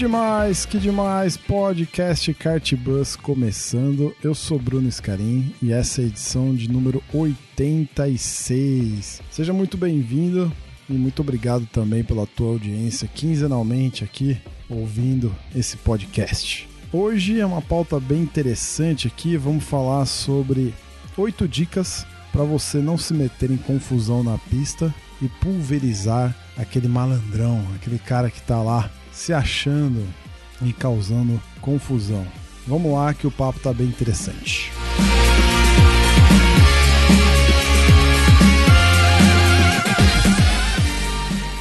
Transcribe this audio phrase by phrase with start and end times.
[0.00, 4.16] Demais, que demais, podcast Cartbus começando.
[4.24, 9.20] Eu sou Bruno Scarim e essa é a edição de número 86.
[9.30, 10.50] Seja muito bem-vindo
[10.88, 16.66] e muito obrigado também pela tua audiência quinzenalmente aqui ouvindo esse podcast.
[16.90, 20.72] Hoje é uma pauta bem interessante aqui, vamos falar sobre
[21.14, 27.62] oito dicas para você não se meter em confusão na pista e pulverizar aquele malandrão,
[27.76, 30.02] aquele cara que tá lá se achando
[30.62, 32.26] e causando confusão.
[32.66, 34.72] Vamos lá que o papo tá bem interessante.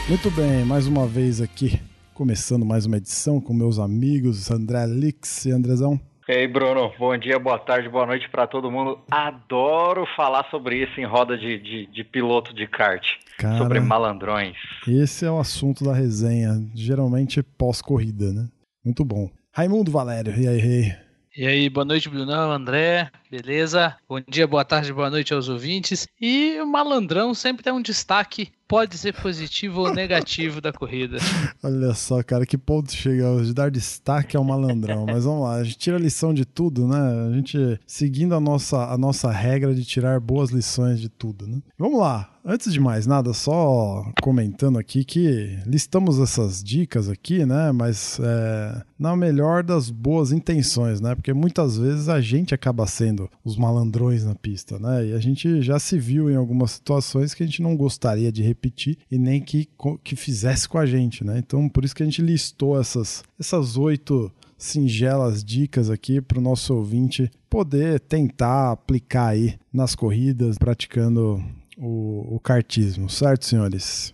[0.07, 1.81] Muito bem, mais uma vez aqui,
[2.13, 5.99] começando mais uma edição com meus amigos André Lix e Andrezão.
[6.29, 8.99] E aí, Bruno, bom dia, boa tarde, boa noite para todo mundo.
[9.09, 13.03] Adoro falar sobre isso em roda de, de, de piloto de kart.
[13.39, 14.55] Cara, sobre malandrões.
[14.87, 18.47] Esse é o assunto da resenha, geralmente pós-corrida, né?
[18.85, 19.27] Muito bom.
[19.51, 20.95] Raimundo Valério, e aí, rei?
[21.39, 23.95] E aí, boa noite, Brunão, André, beleza?
[24.09, 26.05] Bom dia, boa tarde, boa noite aos ouvintes.
[26.19, 31.15] E o malandrão sempre tem um destaque, pode ser positivo ou negativo da corrida.
[31.63, 35.05] Olha só, cara, que ponto chega de dar destaque ao malandrão.
[35.05, 37.29] Mas vamos lá, a gente tira lição de tudo, né?
[37.29, 41.61] A gente seguindo a nossa, a nossa regra de tirar boas lições de tudo, né?
[41.77, 47.71] Vamos lá, Antes de mais nada, só comentando aqui que listamos essas dicas aqui, né?
[47.71, 51.15] Mas é, na melhor das boas intenções, né?
[51.15, 55.07] Porque muitas vezes a gente acaba sendo os malandrões na pista, né?
[55.07, 58.41] E a gente já se viu em algumas situações que a gente não gostaria de
[58.41, 59.67] repetir e nem que,
[60.03, 61.37] que fizesse com a gente, né?
[61.39, 66.41] Então por isso que a gente listou essas, essas oito singelas dicas aqui para o
[66.41, 71.41] nosso ouvinte poder tentar aplicar aí nas corridas, praticando
[71.79, 74.13] o, o cartismo, certo, senhores?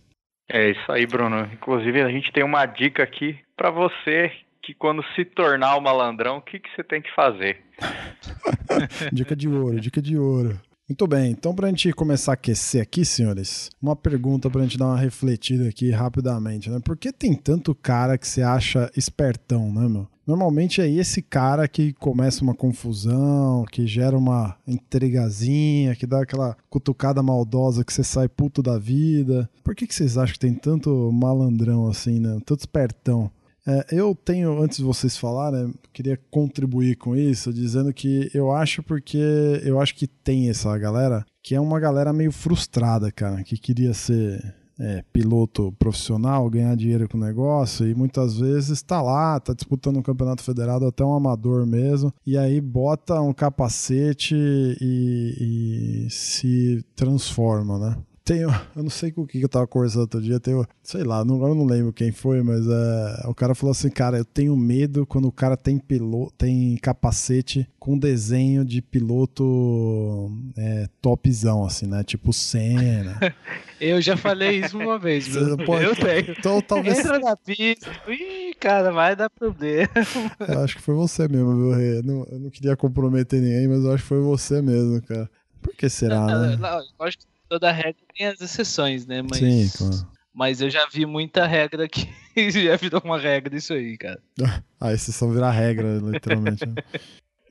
[0.49, 1.49] É isso aí, Bruno.
[1.51, 4.31] Inclusive, a gente tem uma dica aqui para você
[4.61, 7.61] que quando se tornar o malandrão, o que, que você tem que fazer?
[9.11, 10.59] dica de ouro, dica de ouro.
[10.87, 14.63] Muito bem, então para a gente começar a aquecer aqui, senhores, uma pergunta para a
[14.63, 16.79] gente dar uma refletida aqui rapidamente, né?
[16.83, 20.07] Por que tem tanto cara que você acha espertão, né, meu?
[20.25, 26.57] Normalmente é esse cara que começa uma confusão, que gera uma intrigazinha, que dá aquela
[26.69, 29.49] cutucada maldosa que você sai puto da vida.
[29.63, 32.39] Por que, que vocês acham que tem tanto malandrão assim, né?
[32.45, 33.29] Tanto espertão?
[33.67, 38.83] É, eu tenho, antes de vocês falarem, queria contribuir com isso, dizendo que eu acho
[38.83, 39.17] porque
[39.63, 43.93] eu acho que tem essa galera que é uma galera meio frustrada, cara, que queria
[43.93, 49.53] ser é, piloto profissional, ganhar dinheiro com o negócio e muitas vezes está lá, está
[49.53, 56.09] disputando um campeonato federado até um amador mesmo, e aí bota um capacete e, e
[56.09, 57.97] se transforma, né?
[58.25, 61.23] Tenho, eu não sei com o que eu tava conversando outro dia, tenho, sei lá,
[61.23, 64.57] não, eu não lembro quem foi, mas é, o cara falou assim, cara, eu tenho
[64.57, 71.85] medo quando o cara tem piloto, tem capacete com desenho de piloto é, topzão, assim,
[71.85, 72.03] né?
[72.03, 73.19] Tipo Senna.
[73.79, 75.55] eu já falei isso uma vez, viu?
[75.57, 76.31] Pode, eu tenho.
[76.31, 76.97] Então, talvez...
[76.97, 79.87] Entra na pista, ih, cara, vai dar problema.
[80.49, 81.99] Eu acho que foi você mesmo, viu, Rê?
[81.99, 85.29] Eu não, eu não queria comprometer ninguém, mas eu acho que foi você mesmo, cara.
[85.61, 86.55] Por que será, não, né?
[86.57, 89.21] Não, acho que toda regra tem as exceções, né?
[89.21, 90.07] Mas, Sim, claro.
[90.33, 92.07] Mas eu já vi muita regra que
[92.51, 94.21] já virou uma regra isso aí, cara.
[94.79, 96.65] a exceção virar regra, literalmente.
[96.65, 96.75] Né?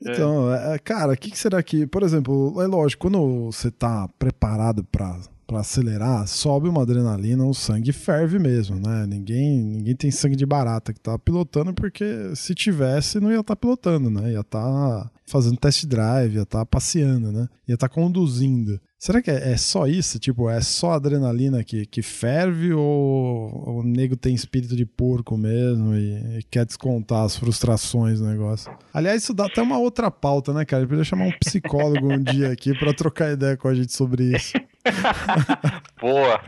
[0.01, 0.77] Então, é.
[0.77, 1.87] cara, o que, que, será que.
[1.87, 7.53] Por exemplo, é lógico, quando você tá preparado para para acelerar, sobe uma adrenalina, o
[7.53, 9.05] sangue ferve mesmo, né?
[9.07, 13.55] Ninguém, ninguém tem sangue de barata que tá pilotando, porque se tivesse, não ia estar
[13.55, 14.31] tá pilotando, né?
[14.33, 17.47] Ia estar tá fazendo test drive, ia estar tá passeando, né?
[17.67, 18.79] Ia estar tá conduzindo.
[18.97, 20.17] Será que é, é, só isso?
[20.17, 25.93] Tipo, é só adrenalina que, que ferve ou o nego tem espírito de porco mesmo
[25.93, 28.71] e, e, quer descontar as frustrações do negócio?
[28.91, 30.83] Aliás, isso dá até uma outra pauta, né, cara?
[30.83, 34.35] Eu podia chamar um psicólogo um dia aqui para trocar ideia com a gente sobre
[34.35, 34.53] isso.
[35.99, 36.41] Boa!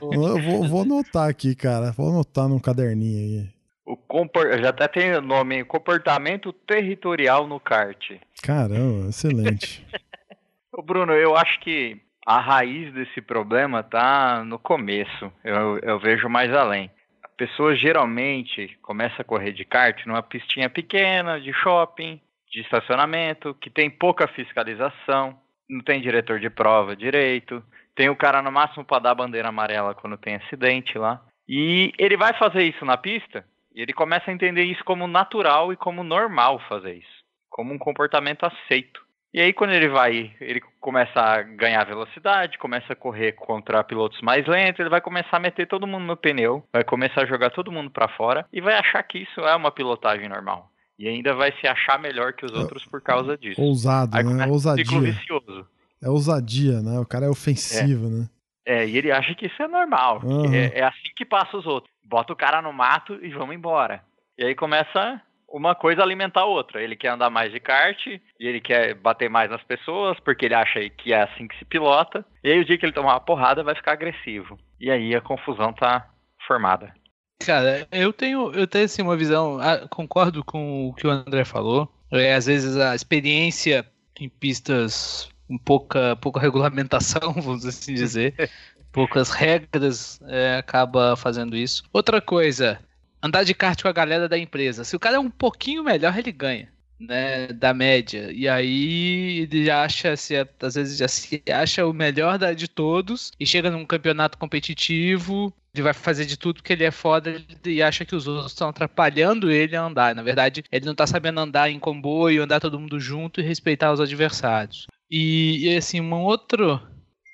[0.00, 1.92] Eu vou, vou anotar aqui, cara.
[1.92, 3.48] Vou anotar num caderninho aí.
[3.84, 4.58] O compor...
[4.60, 8.12] Já até tem o nome, comportamento territorial no kart.
[8.42, 9.86] Caramba, excelente.
[10.72, 15.32] Ô Bruno, eu acho que a raiz desse problema tá no começo.
[15.42, 16.90] Eu, eu vejo mais além.
[17.36, 22.20] pessoa geralmente começa a correr de kart numa pistinha pequena, de shopping,
[22.50, 25.38] de estacionamento, que tem pouca fiscalização,
[25.70, 27.62] não tem diretor de prova direito,
[27.94, 31.22] tem o cara no máximo para dar bandeira amarela quando tem acidente lá.
[31.48, 33.44] E ele vai fazer isso na pista
[33.74, 37.78] e ele começa a entender isso como natural e como normal fazer isso, como um
[37.78, 39.00] comportamento aceito.
[39.32, 44.20] E aí quando ele vai, ele começa a ganhar velocidade, começa a correr contra pilotos
[44.22, 47.50] mais lentos, ele vai começar a meter todo mundo no pneu, vai começar a jogar
[47.50, 50.68] todo mundo para fora e vai achar que isso é uma pilotagem normal.
[51.00, 53.58] E ainda vai se achar melhor que os outros por causa disso.
[53.58, 54.44] Ousado, aí né?
[54.44, 54.84] Um ousadia.
[54.84, 55.66] ciclo vicioso.
[56.02, 57.00] É ousadia, né?
[57.00, 58.10] O cara é ofensivo, é.
[58.10, 58.28] né?
[58.66, 60.20] É, e ele acha que isso é normal.
[60.22, 60.52] Uhum.
[60.52, 61.90] É, é assim que passa os outros.
[62.04, 64.02] Bota o cara no mato e vamos embora.
[64.36, 66.82] E aí começa uma coisa alimentar a outra.
[66.82, 70.54] Ele quer andar mais de kart, e ele quer bater mais nas pessoas, porque ele
[70.54, 72.22] acha que é assim que se pilota.
[72.44, 74.58] E aí o dia que ele tomar uma porrada vai ficar agressivo.
[74.78, 76.10] E aí a confusão tá
[76.46, 76.92] formada.
[77.40, 81.44] Cara, eu tenho, eu tenho assim, uma visão, ah, concordo com o que o André
[81.44, 81.90] falou.
[82.10, 83.86] É, às vezes a experiência
[84.18, 88.34] em pistas com pouca, pouca regulamentação, vamos assim dizer,
[88.92, 91.82] poucas regras, é, acaba fazendo isso.
[91.92, 92.78] Outra coisa,
[93.22, 94.84] andar de kart com a galera da empresa.
[94.84, 96.68] Se o cara é um pouquinho melhor, ele ganha.
[97.00, 98.30] Né, da média.
[98.30, 103.46] E aí ele acha, se, às vezes já se acha o melhor de todos e
[103.46, 108.04] chega num campeonato competitivo, ele vai fazer de tudo que ele é foda e acha
[108.04, 110.14] que os outros estão atrapalhando ele a andar.
[110.14, 113.92] Na verdade, ele não tá sabendo andar em comboio, andar todo mundo junto e respeitar
[113.92, 114.86] os adversários.
[115.10, 116.80] E, e assim, um outro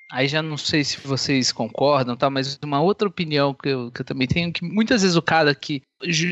[0.09, 2.29] Aí já não sei se vocês concordam, tá?
[2.29, 5.53] Mas uma outra opinião que eu, que eu também tenho, que muitas vezes o cara
[5.53, 5.83] que,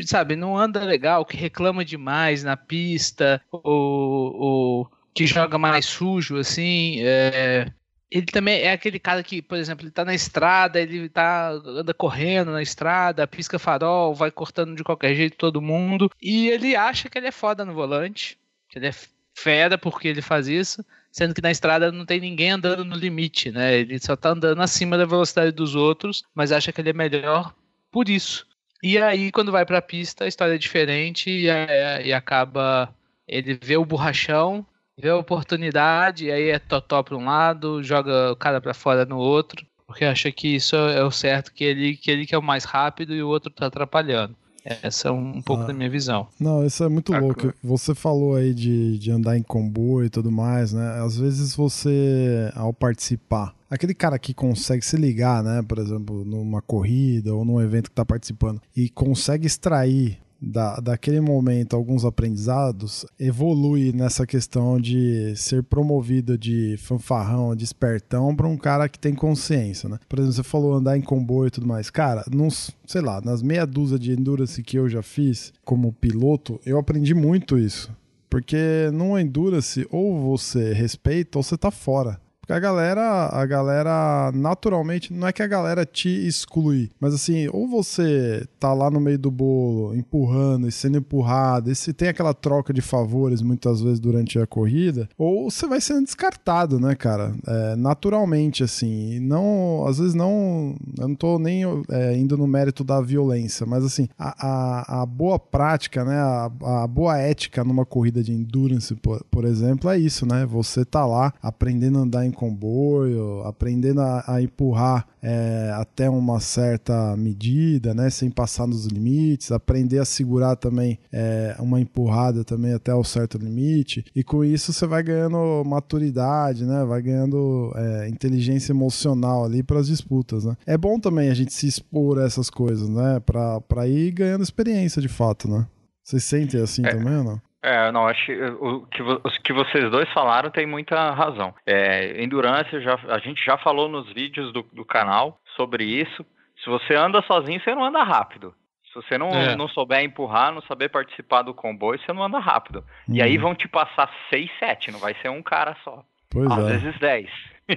[0.06, 6.38] sabe, não anda legal, que reclama demais na pista, ou, ou que joga mais sujo,
[6.38, 7.70] assim, é,
[8.10, 11.92] ele também é aquele cara que, por exemplo, ele tá na estrada, ele tá, anda
[11.92, 17.10] correndo na estrada, pisca farol, vai cortando de qualquer jeito todo mundo, e ele acha
[17.10, 18.38] que ele é foda no volante,
[18.68, 18.94] que ele é
[19.34, 20.84] fera porque ele faz isso,
[21.16, 23.74] sendo que na estrada não tem ninguém andando no limite, né?
[23.78, 27.54] Ele só tá andando acima da velocidade dos outros, mas acha que ele é melhor
[27.90, 28.46] por isso.
[28.82, 32.94] E aí, quando vai pra pista, a história é diferente e, é, e acaba.
[33.26, 34.64] Ele vê o borrachão,
[34.94, 39.06] vê a oportunidade, e aí é totó pra um lado, joga o cara pra fora
[39.06, 42.38] no outro, porque acha que isso é o certo, que ele, que ele que é
[42.38, 44.36] o mais rápido e o outro tá atrapalhando.
[44.82, 46.26] Essa é um, pouco ah, da minha visão.
[46.40, 47.54] Não, isso é muito ah, louco.
[47.62, 51.00] Você falou aí de, de andar em comboio e tudo mais, né?
[51.04, 55.62] Às vezes você, ao participar, aquele cara que consegue se ligar, né?
[55.62, 61.20] Por exemplo, numa corrida ou num evento que está participando e consegue extrair da, daquele
[61.20, 68.56] momento alguns aprendizados, evolui nessa questão de ser promovido de fanfarrão, de espertão, para um
[68.56, 69.98] cara que tem consciência, né?
[70.08, 71.90] Por exemplo, você falou andar em comboio e tudo mais.
[71.90, 76.60] Cara, nos, sei lá, nas meia dúzia de endurance que eu já fiz como piloto,
[76.64, 77.90] eu aprendi muito isso.
[78.28, 82.20] Porque no endurance, ou você respeita ou você tá fora.
[82.46, 87.48] Porque a galera, a galera naturalmente, não é que a galera te exclui, mas assim,
[87.52, 92.06] ou você tá lá no meio do bolo, empurrando e sendo empurrado, e se tem
[92.06, 96.94] aquela troca de favores muitas vezes durante a corrida, ou você vai sendo descartado, né,
[96.94, 97.34] cara?
[97.44, 102.84] É, naturalmente, assim, não, às vezes não, eu não tô nem é, indo no mérito
[102.84, 107.84] da violência, mas assim, a, a, a boa prática, né, a, a, boa ética numa
[107.84, 110.46] corrida de endurance, por, por exemplo, é isso, né?
[110.46, 116.38] Você tá lá aprendendo a andar em comboio, aprendendo a, a empurrar é, até uma
[116.38, 122.72] certa medida, né, sem passar nos limites, aprender a segurar também é, uma empurrada também
[122.74, 128.08] até o certo limite, e com isso você vai ganhando maturidade, né, vai ganhando é,
[128.08, 130.56] inteligência emocional ali para as disputas, né.
[130.66, 135.02] É bom também a gente se expor a essas coisas, né, para ir ganhando experiência
[135.02, 135.66] de fato, né.
[136.04, 136.90] Vocês sentem assim é.
[136.90, 137.45] também ou não?
[137.66, 141.52] É, não, acho que o que, o que vocês dois falaram tem muita razão.
[141.66, 146.24] É, endurance, já, a gente já falou nos vídeos do, do canal sobre isso.
[146.62, 148.54] Se você anda sozinho, você não anda rápido.
[148.84, 149.56] Se você não, é.
[149.56, 152.84] não souber empurrar, não saber participar do comboio, você não anda rápido.
[153.08, 153.42] E aí uhum.
[153.42, 156.04] vão te passar 6, 7, não vai ser um cara só.
[156.30, 156.78] Pois Às é.
[156.78, 157.30] vezes 10.
[157.68, 157.76] É.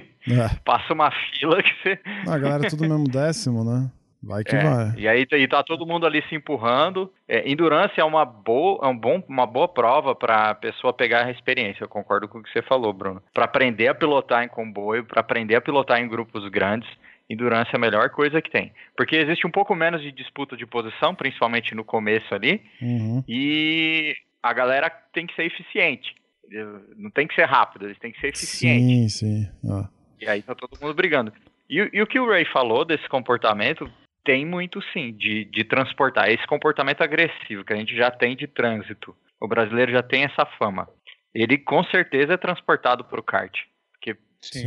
[0.64, 1.98] Passa uma fila que você.
[2.28, 3.90] A galera é tudo mesmo décimo, né?
[4.22, 4.94] Vai que é, vai.
[4.96, 7.10] E aí e tá todo mundo ali se empurrando.
[7.26, 11.26] É, endurance é uma boa, é um bom, uma boa prova para a pessoa pegar
[11.26, 11.84] a experiência.
[11.84, 13.22] Eu concordo com o que você falou, Bruno.
[13.32, 16.88] Para aprender a pilotar em comboio, para aprender a pilotar em grupos grandes,
[17.30, 18.72] endurance é a melhor coisa que tem.
[18.96, 22.60] Porque existe um pouco menos de disputa de posição, principalmente no começo ali.
[22.82, 23.24] Uhum.
[23.26, 26.14] E a galera tem que ser eficiente.
[26.96, 29.14] Não tem que ser rápido, eles têm que ser eficientes.
[29.14, 29.48] Sim, sim.
[29.70, 29.88] Ah.
[30.20, 31.32] E aí tá todo mundo brigando.
[31.68, 33.88] E, e, o que o Ray falou desse comportamento
[34.24, 36.28] tem muito sim de, de transportar.
[36.28, 39.14] Esse comportamento agressivo que a gente já tem de trânsito.
[39.40, 40.88] O brasileiro já tem essa fama.
[41.34, 43.56] Ele com certeza é transportado para o kart.
[43.92, 44.16] Porque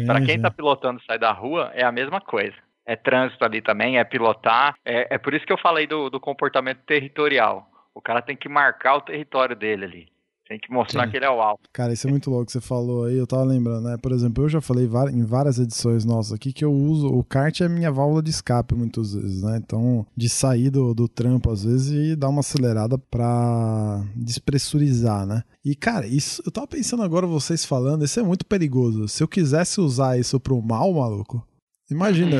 [0.06, 2.56] para quem está pilotando sai da rua, é a mesma coisa.
[2.86, 4.76] É trânsito ali também, é pilotar.
[4.84, 7.70] É, é por isso que eu falei do, do comportamento territorial.
[7.94, 10.13] O cara tem que marcar o território dele ali.
[10.54, 11.10] Tem que mostrar Sim.
[11.10, 11.68] que ele é o alto.
[11.74, 12.52] Cara, isso é muito louco.
[12.52, 13.98] Você falou aí, eu tava lembrando, né?
[13.98, 17.08] Por exemplo, eu já falei em várias edições nossas aqui que eu uso.
[17.08, 19.58] O kart é minha válvula de escape muitas vezes, né?
[19.58, 25.42] Então, de sair do, do trampo às vezes e dar uma acelerada pra despressurizar, né?
[25.66, 29.08] E, cara, isso eu tava pensando agora, vocês falando, isso é muito perigoso.
[29.08, 31.44] Se eu quisesse usar isso pro mal, maluco,
[31.90, 32.38] Imagina,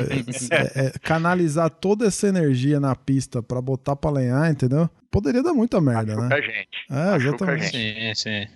[0.52, 4.90] é, é, canalizar toda essa energia na pista para botar pra lenhar, entendeu?
[5.12, 6.42] Poderia dar muita merda, Machuca né?
[6.42, 6.86] gente.
[6.90, 7.68] É, exatamente.
[7.68, 8.48] Sim, sim.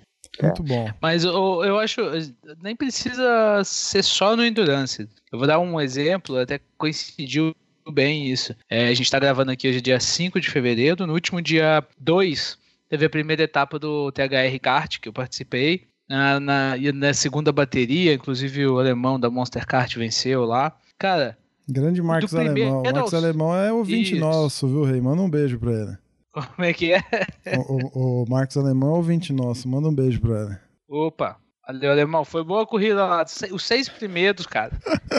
[0.42, 0.90] Muito bom.
[1.02, 2.02] Mas eu, eu acho,
[2.62, 5.08] nem precisa ser só no Endurance.
[5.32, 7.56] Eu vou dar um exemplo, até coincidiu
[7.92, 8.56] bem isso.
[8.70, 12.58] É, a gente tá gravando aqui hoje dia 5 de fevereiro, no último dia 2
[12.90, 15.88] teve a primeira etapa do THR Kart que eu participei.
[16.08, 20.76] Na, na, na segunda bateria, inclusive o alemão da Monster Kart venceu lá.
[20.98, 21.38] Cara.
[21.68, 22.80] Grande Marcos Alemão.
[22.80, 24.22] O Marcos Alemão é ouvinte Isso.
[24.22, 25.02] nosso, viu, Rei?
[25.02, 25.98] Manda um beijo pra ele.
[26.32, 27.02] Como é que é?
[27.58, 29.68] O, o, o Marcos Alemão é ouvinte nosso.
[29.68, 30.58] Manda um beijo pra ele.
[30.88, 31.38] Opa.
[31.68, 32.24] Valeu, Alemão.
[32.24, 33.26] Foi boa a corrida lá.
[33.52, 34.72] Os seis primeiros, cara.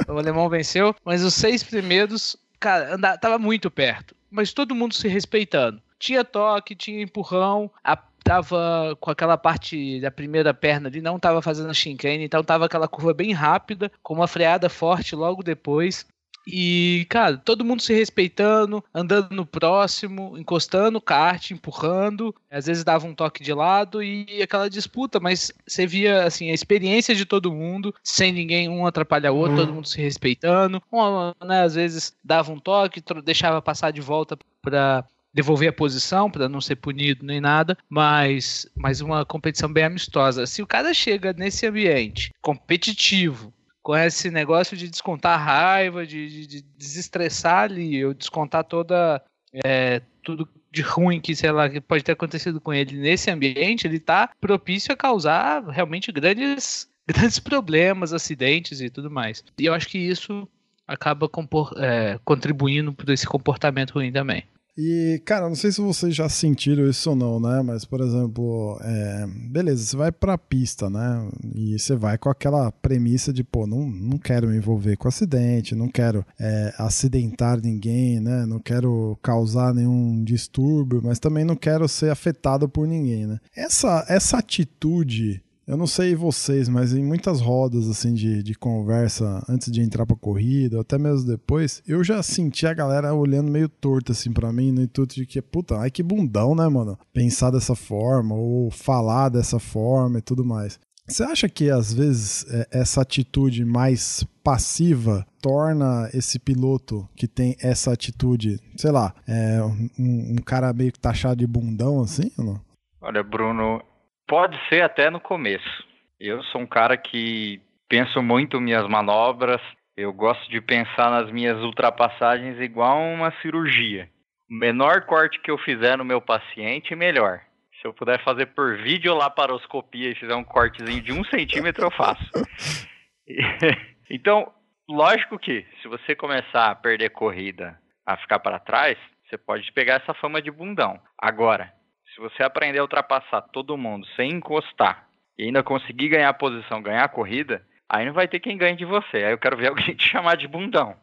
[0.08, 4.16] o Alemão venceu, mas os seis primeiros, cara, andava, tava muito perto.
[4.30, 5.82] Mas todo mundo se respeitando.
[5.98, 7.70] Tinha toque, tinha empurrão.
[7.84, 12.42] A tava com aquela parte da primeira perna ali, não tava fazendo a chicane, então
[12.42, 16.06] tava aquela curva bem rápida, com uma freada forte logo depois.
[16.50, 22.34] E, cara, todo mundo se respeitando, andando no próximo, encostando o kart, empurrando.
[22.50, 26.54] Às vezes dava um toque de lado e aquela disputa, mas você via, assim, a
[26.54, 29.58] experiência de todo mundo, sem ninguém um atrapalhar o outro, uhum.
[29.58, 30.82] todo mundo se respeitando.
[30.90, 35.04] Um, né, às vezes dava um toque, deixava passar de volta para
[35.38, 40.46] devolver a posição para não ser punido nem nada, mas, mas uma competição bem amistosa.
[40.46, 46.46] Se o cara chega nesse ambiente competitivo, com esse negócio de descontar raiva, de, de,
[46.48, 49.22] de desestressar ali, ou descontar toda
[49.64, 53.86] é, tudo de ruim que, sei lá, que pode ter acontecido com ele nesse ambiente,
[53.86, 59.44] ele está propício a causar realmente grandes, grandes problemas, acidentes e tudo mais.
[59.56, 60.48] E eu acho que isso
[60.86, 64.42] acaba compor, é, contribuindo para esse comportamento ruim também.
[64.80, 67.60] E, cara, não sei se vocês já sentiram isso ou não, né?
[67.62, 69.26] Mas, por exemplo, é...
[69.26, 71.28] beleza, você vai pra pista, né?
[71.52, 75.74] E você vai com aquela premissa de, pô, não, não quero me envolver com acidente,
[75.74, 78.46] não quero é, acidentar ninguém, né?
[78.46, 83.40] Não quero causar nenhum distúrbio, mas também não quero ser afetado por ninguém, né?
[83.56, 89.44] Essa, essa atitude eu não sei vocês, mas em muitas rodas assim de, de conversa
[89.46, 93.68] antes de entrar pra corrida, até mesmo depois, eu já senti a galera olhando meio
[93.68, 96.98] torto assim para mim, no intuito de que, puta, ai que bundão, né, mano?
[97.12, 100.80] Pensar dessa forma ou falar dessa forma e tudo mais.
[101.06, 107.56] Você acha que às vezes é, essa atitude mais passiva torna esse piloto que tem
[107.60, 112.44] essa atitude, sei lá, é um, um cara meio que taxado de bundão assim ou
[112.44, 112.60] não?
[113.00, 113.80] Olha, Bruno,
[114.28, 115.84] Pode ser até no começo.
[116.20, 119.60] Eu sou um cara que penso muito minhas manobras,
[119.96, 124.08] eu gosto de pensar nas minhas ultrapassagens igual uma cirurgia.
[124.50, 127.40] O menor corte que eu fizer no meu paciente, melhor.
[127.80, 131.90] Se eu puder fazer por vídeo laparoscopia e fizer um cortezinho de um centímetro, eu
[131.90, 132.30] faço.
[134.10, 134.52] então,
[134.88, 138.96] lógico que se você começar a perder corrida, a ficar para trás,
[139.28, 140.98] você pode pegar essa fama de bundão.
[141.18, 141.72] Agora,
[142.18, 145.06] se você aprender a ultrapassar todo mundo sem encostar
[145.38, 148.76] e ainda conseguir ganhar a posição, ganhar a corrida, aí não vai ter quem ganhe
[148.76, 149.18] de você.
[149.18, 150.96] Aí eu quero ver alguém te chamar de bundão.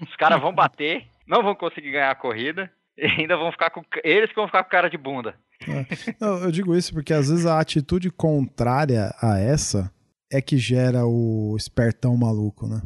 [0.00, 3.82] Os caras vão bater, não vão conseguir ganhar a corrida e ainda vão ficar com
[4.02, 5.34] eles que vão ficar com cara de bunda.
[5.68, 6.44] É.
[6.44, 9.92] Eu digo isso porque às vezes a atitude contrária a essa
[10.32, 12.80] é que gera o espertão maluco, né?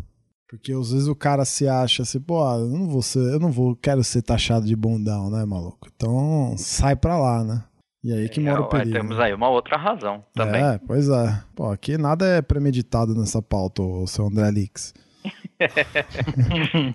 [0.49, 3.51] Porque às vezes o cara se acha assim, pô, eu não vou ser, eu não
[3.51, 5.89] vou, quero ser taxado de bundão, né, maluco?
[5.95, 7.65] Então sai pra lá, né?
[8.07, 8.93] E aí que mora o perigo.
[8.93, 10.63] Temos aí uma outra razão também.
[10.63, 11.43] É, pois é.
[11.57, 14.95] Pô, aqui nada é premeditado nessa pauta, o seu André Lix.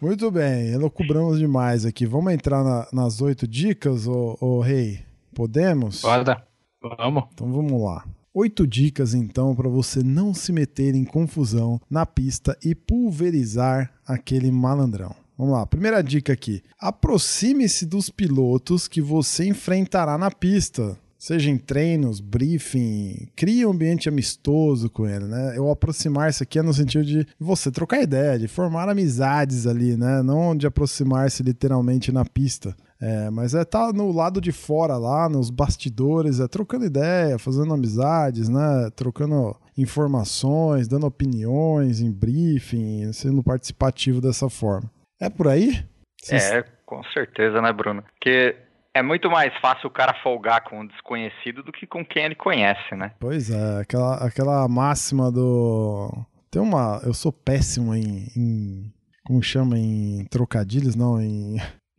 [0.00, 2.06] Muito bem, elocubramos demais aqui.
[2.06, 5.04] Vamos entrar na, nas oito dicas, ô, ô Rei?
[5.34, 6.00] Podemos?
[6.00, 6.42] Bora.
[6.80, 7.24] Vamos.
[7.34, 8.02] Então vamos lá.
[8.32, 14.50] Oito dicas então para você não se meter em confusão na pista e pulverizar aquele
[14.50, 15.14] malandrão.
[15.36, 16.62] Vamos lá, primeira dica aqui.
[16.78, 20.96] Aproxime-se dos pilotos que você enfrentará na pista.
[21.18, 25.54] seja em treinos, briefing, crie um ambiente amistoso com ele, né?
[25.56, 30.22] Eu aproximar-se aqui é no sentido de você trocar ideia, de formar amizades ali, né?
[30.22, 32.76] Não de aproximar-se literalmente na pista.
[33.00, 37.38] É, mas é estar tá no lado de fora lá, nos bastidores, é trocando ideia,
[37.38, 38.90] fazendo amizades, né?
[38.94, 44.88] Trocando informações, dando opiniões em briefing, sendo participativo dessa forma.
[45.24, 45.82] É por aí?
[46.30, 48.02] É, com certeza, né, Bruno?
[48.02, 48.54] Porque
[48.92, 52.34] é muito mais fácil o cara folgar com um desconhecido do que com quem ele
[52.34, 53.12] conhece, né?
[53.18, 56.12] Pois é, aquela, aquela máxima do.
[56.50, 57.00] Tem uma.
[57.04, 58.28] Eu sou péssimo em.
[58.36, 58.92] em
[59.24, 59.78] como chama?
[59.78, 60.94] Em trocadilhos?
[60.94, 61.56] Não, em.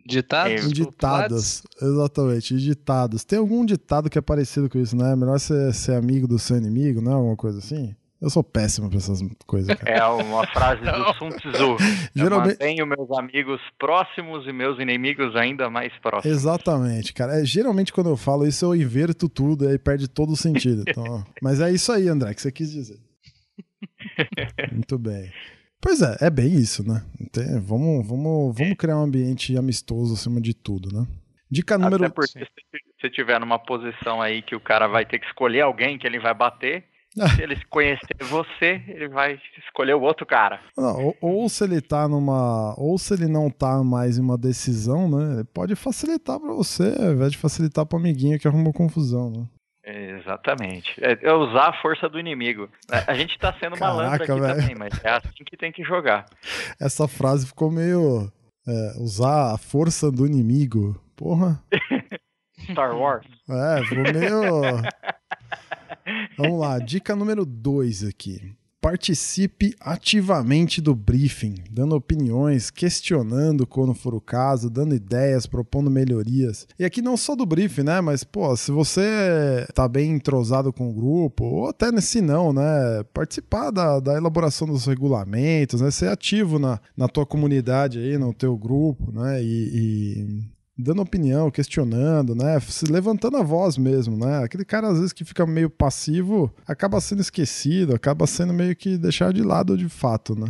[0.08, 0.66] Ditados?
[0.66, 3.24] Em ditados, exatamente, ditados.
[3.24, 5.16] Tem algum ditado que é parecido com isso, né?
[5.16, 7.12] Melhor ser, ser amigo do seu inimigo, né?
[7.12, 7.96] Alguma coisa assim?
[8.22, 9.76] Eu sou péssimo pra essas coisas.
[9.76, 9.92] Cara.
[9.92, 11.78] É uma frase do Sun Tzu.
[12.16, 12.62] Geralmente...
[12.62, 16.36] Eu mantenho meus amigos próximos e meus inimigos ainda mais próximos.
[16.36, 17.42] Exatamente, cara.
[17.42, 20.84] É, geralmente quando eu falo isso, eu inverto tudo e perde todo o sentido.
[20.96, 22.98] Então, mas é isso aí, André, que você quis dizer.
[24.72, 25.30] Muito bem.
[25.82, 27.04] Pois é, é bem isso, né?
[27.34, 31.06] Tem, vamos, vamos, vamos criar um ambiente amistoso acima de tudo, né?
[31.52, 32.06] Dica número...
[32.06, 32.46] Até porque se
[33.00, 36.20] você estiver numa posição aí que o cara vai ter que escolher alguém que ele
[36.20, 40.60] vai bater, se ele conhecer você, ele vai escolher o outro cara.
[40.78, 42.74] Não, ou, ou, se ele tá numa.
[42.78, 45.36] Ou se ele não tá mais em uma decisão, né?
[45.36, 49.46] Ele pode facilitar para você, ao invés de facilitar pro amiguinho que arrumou confusão, né?
[49.86, 51.00] Exatamente.
[51.00, 52.68] É, é usar a força do inimigo.
[53.08, 54.56] A gente tá sendo Caraca, malandro aqui véio.
[54.56, 56.26] também, mas é assim que tem que jogar.
[56.80, 58.32] Essa frase ficou meio.
[58.68, 61.00] É, usar a força do inimigo.
[61.16, 61.62] Porra.
[62.72, 63.28] Star Wars.
[63.48, 64.82] É, ficou meio.
[66.38, 68.56] Vamos lá, dica número 2 aqui.
[68.86, 76.68] Participe ativamente do briefing, dando opiniões, questionando quando for o caso, dando ideias, propondo melhorias.
[76.78, 78.00] E aqui não só do briefing, né?
[78.00, 83.04] Mas, pô, se você tá bem entrosado com o grupo, ou até nesse não, né?
[83.12, 85.90] Participar da, da elaboração dos regulamentos, né?
[85.90, 89.42] Ser ativo na, na tua comunidade aí, no teu grupo, né?
[89.42, 92.60] E, e dando opinião, questionando, né?
[92.60, 94.44] Se levantando a voz mesmo, né?
[94.44, 98.98] Aquele cara, às vezes, que fica meio passivo, acaba sendo esquecido, acaba sendo meio que
[98.98, 100.48] deixado de lado de fato, né?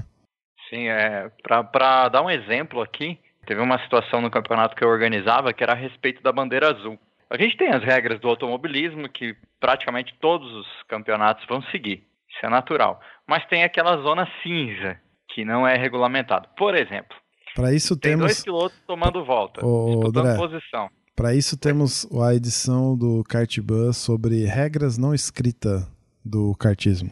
[0.70, 1.32] Sim, é.
[1.44, 5.74] Para dar um exemplo aqui, teve uma situação no campeonato que eu organizava que era
[5.74, 6.98] a respeito da bandeira azul.
[7.30, 12.04] A gente tem as regras do automobilismo que praticamente todos os campeonatos vão seguir.
[12.30, 13.00] Isso é natural.
[13.28, 16.48] Mas tem aquela zona cinza que não é regulamentado.
[16.58, 17.16] Por exemplo,
[17.56, 18.26] para isso Tem temos.
[18.26, 20.89] dois pilotos tomando volta, Ô, disputando André, posição.
[21.15, 25.89] Para isso temos a edição do Kartbus sobre regras não escritas
[26.24, 27.10] do kartismo.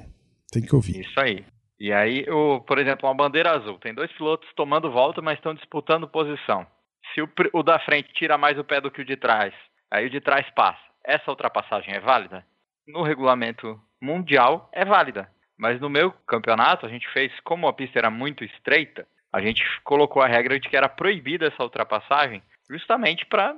[0.51, 0.99] Tem que ouvir.
[0.99, 1.45] Isso aí.
[1.79, 3.79] E aí, o, por exemplo, uma bandeira azul.
[3.79, 6.67] Tem dois pilotos tomando volta, mas estão disputando posição.
[7.13, 9.53] Se o, o da frente tira mais o pé do que o de trás,
[9.89, 10.82] aí o de trás passa.
[11.06, 12.45] Essa ultrapassagem é válida?
[12.88, 15.29] No regulamento mundial, é válida.
[15.58, 19.63] Mas no meu campeonato, a gente fez, como a pista era muito estreita, a gente
[19.84, 23.58] colocou a regra de que era proibida essa ultrapassagem, justamente para.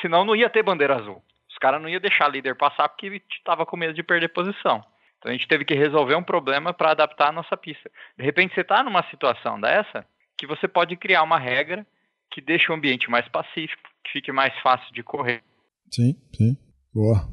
[0.00, 1.22] Senão não ia ter bandeira azul.
[1.50, 4.82] Os caras não iam deixar líder passar porque estava com medo de perder posição.
[5.18, 7.90] Então a gente teve que resolver um problema para adaptar a nossa pista.
[8.16, 10.04] De repente você está numa situação dessa
[10.36, 11.86] que você pode criar uma regra
[12.32, 15.44] que deixe o ambiente mais pacífico, que fique mais fácil de correr.
[15.90, 16.56] Sim, sim.
[16.92, 17.28] Boa.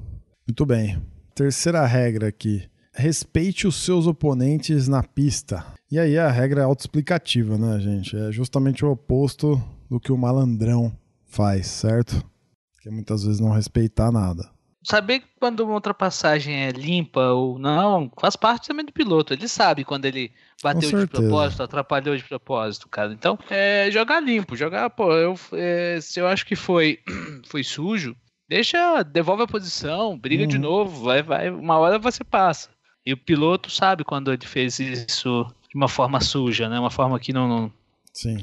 [0.46, 1.02] Muito bem.
[1.34, 2.70] Terceira regra aqui.
[2.93, 5.65] Respeite os seus oponentes na pista.
[5.91, 8.15] E aí a regra é autoexplicativa, né, gente?
[8.15, 12.23] É justamente o oposto do que o malandrão faz, certo?
[12.82, 14.49] Que é muitas vezes não respeitar nada.
[14.84, 19.34] Saber quando uma ultrapassagem é limpa ou não faz parte também do piloto.
[19.34, 20.32] Ele sabe quando ele
[20.63, 23.12] bateu de propósito, atrapalhou de propósito, cara.
[23.12, 26.99] Então, é jogar limpo, jogar, pô, eu, é, se eu acho que foi,
[27.47, 28.15] foi sujo,
[28.47, 30.49] deixa, devolve a posição, briga uhum.
[30.49, 32.69] de novo, vai, vai, uma hora você passa.
[33.10, 36.80] E o piloto sabe quando ele fez isso de uma forma suja, né?
[36.80, 37.74] Uma forma que não, não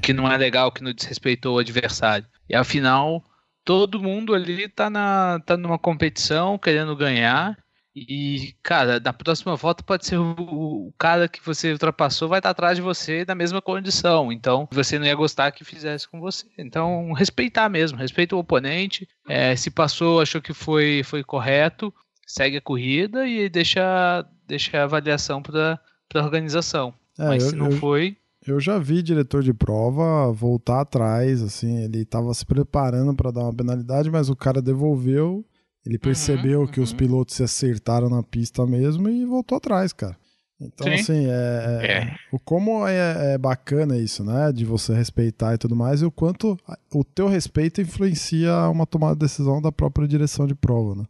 [0.03, 2.27] que não é legal, que não desrespeitou o adversário.
[2.49, 3.23] E afinal,
[3.65, 7.57] todo mundo ali tá, na, tá numa competição querendo ganhar.
[7.95, 12.51] E, cara, na próxima volta pode ser o, o cara que você ultrapassou vai estar
[12.51, 14.33] atrás de você na mesma condição.
[14.33, 16.45] Então, você não ia gostar que fizesse com você.
[16.59, 19.09] Então, respeitar mesmo, respeita o oponente.
[19.29, 21.95] É, se passou, achou que foi, foi correto,
[22.27, 25.81] segue a corrida e deixa, deixa a avaliação para
[26.15, 26.95] a organização.
[27.19, 28.17] É, Mas eu, se não eu, foi.
[28.47, 33.43] Eu já vi diretor de prova voltar atrás, assim, ele estava se preparando para dar
[33.43, 35.45] uma penalidade, mas o cara devolveu.
[35.85, 36.85] Ele percebeu uhum, que uhum.
[36.85, 40.17] os pilotos se acertaram na pista mesmo e voltou atrás, cara.
[40.61, 40.95] Então, Sim.
[40.95, 42.17] assim, é, é, é.
[42.33, 44.51] o como é, é, bacana isso, né?
[44.53, 46.59] De você respeitar e tudo mais, e o quanto
[46.93, 51.05] o teu respeito influencia uma tomada de decisão da própria direção de prova, né?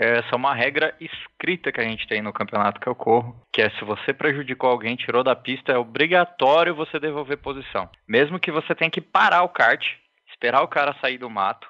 [0.00, 3.60] Essa é uma regra escrita que a gente tem no campeonato que eu corro, que
[3.60, 7.86] é se você prejudicou alguém, tirou da pista, é obrigatório você devolver posição.
[8.08, 9.86] Mesmo que você tenha que parar o kart,
[10.32, 11.68] esperar o cara sair do mato.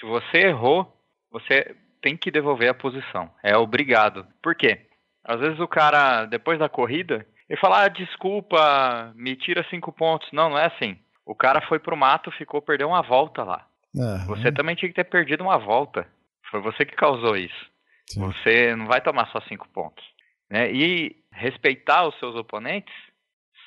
[0.00, 0.90] Se você errou,
[1.30, 3.30] você tem que devolver a posição.
[3.42, 4.26] É obrigado.
[4.42, 4.86] Por quê?
[5.22, 10.26] Às vezes o cara, depois da corrida, ele fala, ah, desculpa, me tira cinco pontos.
[10.32, 10.96] Não, não é assim.
[11.26, 13.66] O cara foi pro mato, ficou, perdeu uma volta lá.
[13.94, 14.24] É.
[14.28, 16.06] Você também tinha que ter perdido uma volta.
[16.50, 17.70] Foi você que causou isso.
[18.08, 18.20] Sim.
[18.20, 20.04] Você não vai tomar só cinco pontos.
[20.50, 20.72] Né?
[20.72, 22.94] E respeitar os seus oponentes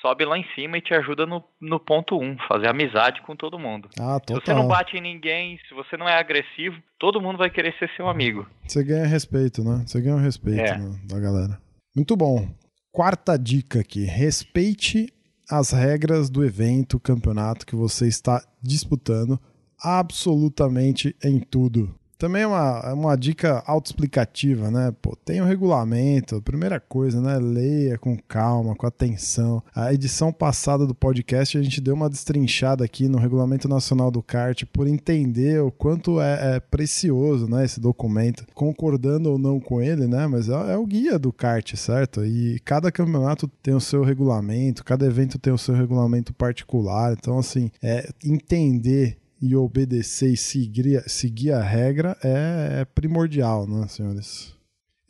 [0.01, 3.59] sobe lá em cima e te ajuda no, no ponto um, fazer amizade com todo
[3.59, 3.89] mundo.
[3.99, 7.49] Ah, se você não bate em ninguém, se você não é agressivo, todo mundo vai
[7.49, 8.47] querer ser seu amigo.
[8.65, 9.83] Você ganha respeito, né?
[9.85, 10.77] Você ganha o respeito é.
[10.77, 11.61] né, da galera.
[11.95, 12.47] Muito bom.
[12.91, 15.13] Quarta dica aqui: respeite
[15.49, 19.39] as regras do evento, campeonato que você está disputando
[19.81, 21.98] absolutamente em tudo.
[22.19, 24.93] Também é uma, é uma dica autoexplicativa, né?
[25.01, 27.39] Pô, tem o um regulamento, primeira coisa, né?
[27.39, 29.63] Leia com calma, com atenção.
[29.73, 34.21] A edição passada do podcast a gente deu uma destrinchada aqui no Regulamento Nacional do
[34.21, 37.63] Kart por entender o quanto é, é precioso, né?
[37.63, 40.27] Esse documento, concordando ou não com ele, né?
[40.27, 42.25] Mas é, é o guia do kart, certo?
[42.25, 47.13] E cada campeonato tem o seu regulamento, cada evento tem o seu regulamento particular.
[47.13, 53.87] Então, assim, é entender e obedecer e seguir, seguir a regra é, é primordial, né,
[53.87, 54.55] senhores?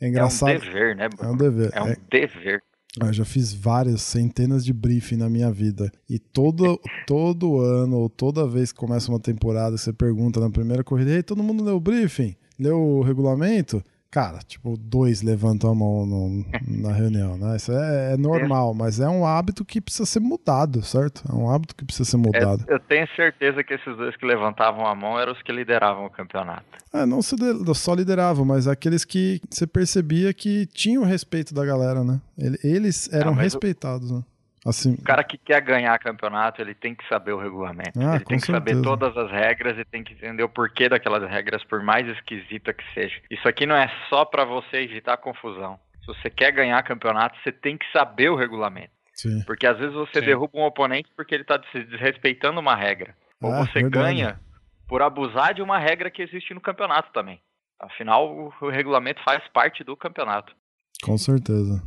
[0.00, 0.50] É engraçado.
[0.50, 1.28] É um dever, né, Bruno?
[1.28, 1.70] É um dever.
[1.74, 1.96] É um é...
[2.10, 2.62] dever.
[3.00, 5.92] Eu já fiz várias centenas de briefing na minha vida.
[6.08, 10.82] E todo, todo ano, ou toda vez que começa uma temporada, você pergunta na primeira
[10.82, 12.34] corrida: Ei, todo mundo leu o briefing?
[12.58, 13.82] Leu o regulamento?
[14.10, 17.56] Cara, tipo, dois levantam a mão no, na reunião, né?
[17.56, 18.74] Isso é, é normal, é.
[18.74, 21.22] mas é um hábito que precisa ser mudado, certo?
[21.30, 22.64] É um hábito que precisa ser mudado.
[22.68, 26.06] É, eu tenho certeza que esses dois que levantavam a mão eram os que lideravam
[26.06, 26.64] o campeonato.
[26.92, 32.20] É, não só lideravam, mas aqueles que você percebia que tinham respeito da galera, né?
[32.36, 34.24] Eles eram respeitados, né?
[34.64, 37.98] Assim, o cara que quer ganhar campeonato, ele tem que saber o regulamento.
[37.98, 38.76] Ah, ele tem que certeza.
[38.76, 42.72] saber todas as regras e tem que entender o porquê daquelas regras, por mais esquisita
[42.74, 43.20] que seja.
[43.30, 45.78] Isso aqui não é só para você evitar confusão.
[46.00, 48.92] Se você quer ganhar campeonato, você tem que saber o regulamento.
[49.14, 49.42] Sim.
[49.44, 50.26] Porque às vezes você Sim.
[50.26, 53.14] derruba um oponente porque ele está desrespeitando uma regra.
[53.40, 53.90] Ou ah, você verdade.
[53.90, 54.40] ganha
[54.86, 57.40] por abusar de uma regra que existe no campeonato também.
[57.78, 60.54] Afinal, o regulamento faz parte do campeonato.
[61.02, 61.82] Com certeza.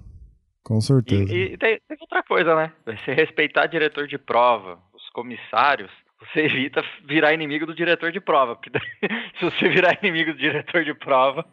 [0.63, 1.34] Com certeza.
[1.34, 2.71] E, e tem, tem, outra coisa, né?
[2.86, 8.56] Você respeitar diretor de prova, os comissários, você evita virar inimigo do diretor de prova.
[8.56, 8.71] Porque
[9.39, 11.45] se você virar inimigo do diretor de prova,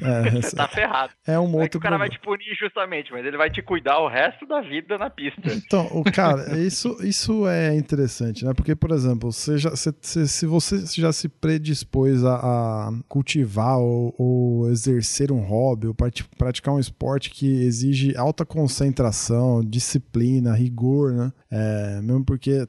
[0.00, 1.12] é, você tá ferrado.
[1.26, 1.76] É um outro.
[1.76, 4.60] É o cara vai te punir justamente, mas ele vai te cuidar o resto da
[4.60, 5.52] vida na pista.
[5.52, 8.52] Então, o cara, isso, isso é interessante, né?
[8.54, 14.14] Porque, por exemplo, você já, se, se você já se predispôs a, a cultivar ou,
[14.18, 15.94] ou, exercer um hobby ou
[16.36, 21.32] praticar um esporte que exige alta concentração, disciplina, rigor, né?
[21.50, 22.66] É, mesmo porque,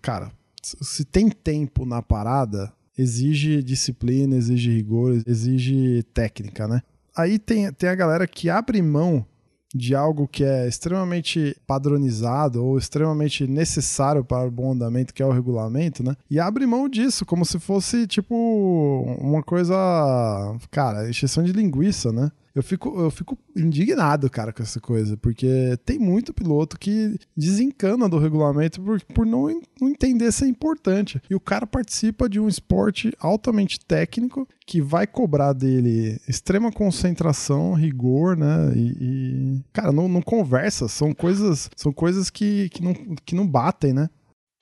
[0.00, 0.30] cara,
[0.62, 6.82] se tem tempo na parada, exige disciplina, exige rigor, exige técnica, né?
[7.16, 9.26] Aí tem, tem a galera que abre mão
[9.74, 15.26] de algo que é extremamente padronizado ou extremamente necessário para o bom andamento, que é
[15.26, 16.14] o regulamento, né?
[16.30, 18.34] E abre mão disso, como se fosse, tipo,
[19.18, 19.74] uma coisa.
[20.70, 22.30] Cara, exceção de linguiça, né?
[22.54, 28.08] Eu fico, eu fico indignado, cara, com essa coisa, porque tem muito piloto que desencana
[28.08, 29.48] do regulamento por, por não,
[29.80, 31.20] não entender é importante.
[31.28, 37.74] E o cara participa de um esporte altamente técnico que vai cobrar dele extrema concentração,
[37.74, 38.72] rigor, né?
[38.74, 43.46] E, e cara, não, não conversa, são coisas, são coisas que, que, não, que não
[43.46, 44.08] batem, né?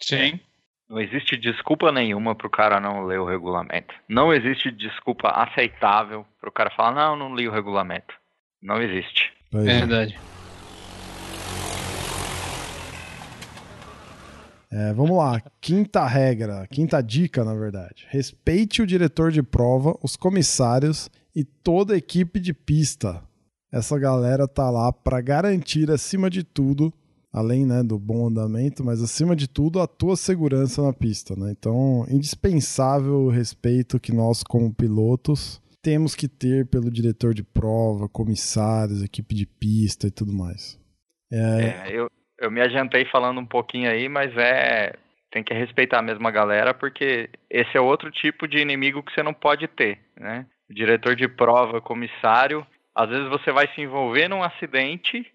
[0.00, 0.40] Sim.
[0.90, 3.94] Não existe desculpa nenhuma pro cara não ler o regulamento.
[4.08, 8.12] Não existe desculpa aceitável pro cara falar, não, não li o regulamento.
[8.60, 9.32] Não existe.
[9.54, 10.18] É verdade.
[14.72, 18.08] É, vamos lá, quinta regra, quinta dica, na verdade.
[18.10, 23.22] Respeite o diretor de prova, os comissários e toda a equipe de pista.
[23.70, 26.92] Essa galera tá lá para garantir, acima de tudo,
[27.32, 31.34] além né, do bom andamento, mas acima de tudo a tua segurança na pista.
[31.36, 31.54] Né?
[31.56, 38.08] Então, indispensável o respeito que nós, como pilotos, temos que ter pelo diretor de prova,
[38.08, 40.78] comissários, equipe de pista e tudo mais.
[41.32, 41.36] É...
[41.36, 44.94] É, eu, eu me adiantei falando um pouquinho aí, mas é.
[45.32, 49.22] Tem que respeitar a mesma galera, porque esse é outro tipo de inimigo que você
[49.22, 50.44] não pode ter, né?
[50.70, 55.26] diretor de prova, comissário, às vezes você vai se envolver num acidente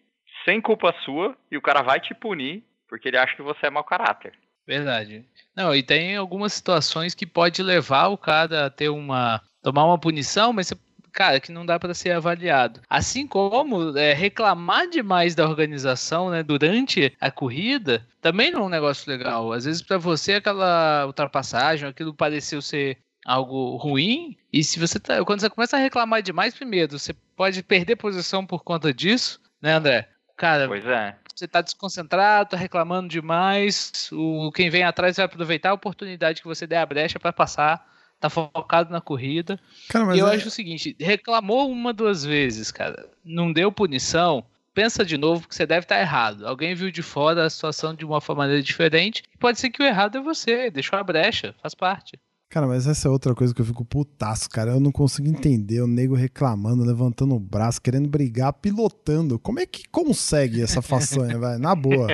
[0.45, 3.69] sem culpa sua e o cara vai te punir porque ele acha que você é
[3.69, 4.33] mau caráter.
[4.65, 5.25] Verdade.
[5.55, 9.97] Não, e tem algumas situações que pode levar o cara a ter uma tomar uma
[9.97, 10.75] punição, mas você,
[11.11, 12.81] cara, que não dá para ser avaliado.
[12.87, 18.69] Assim como é, reclamar demais da organização, né, durante a corrida, também não é um
[18.69, 19.51] negócio legal.
[19.51, 25.25] Às vezes para você aquela ultrapassagem, aquilo pareceu ser algo ruim, e se você tá,
[25.25, 29.73] quando você começa a reclamar demais primeiro, você pode perder posição por conta disso, né,
[29.73, 30.07] André?
[30.35, 31.15] Cara, Pois é.
[31.33, 36.47] você tá desconcentrado, tá reclamando demais, o quem vem atrás vai aproveitar a oportunidade que
[36.47, 37.87] você der a brecha para passar,
[38.19, 39.59] tá focado na corrida.
[39.89, 43.71] Cara, mas e eu é- acho o seguinte, reclamou uma, duas vezes, cara, não deu
[43.71, 44.43] punição,
[44.73, 46.45] pensa de novo que você deve estar errado.
[46.45, 49.85] Alguém viu de fora a situação de uma maneira diferente, e pode ser que o
[49.85, 52.19] errado é você, deixou a brecha, faz parte.
[52.49, 54.71] Cara, mas essa é outra coisa que eu fico putaço, cara.
[54.71, 59.37] Eu não consigo entender o nego reclamando, levantando o braço, querendo brigar, pilotando.
[59.39, 61.59] Como é que consegue essa façanha, velho?
[61.59, 62.07] Na boa.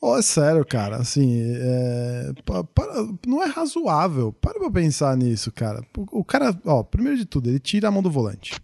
[0.00, 0.96] Ô, é sério, cara.
[0.96, 4.32] Assim, é, pa- para- não é razoável.
[4.32, 5.80] Para pra pensar nisso, cara.
[5.96, 8.54] O, o cara, ó, primeiro de tudo, ele tira a mão do volante.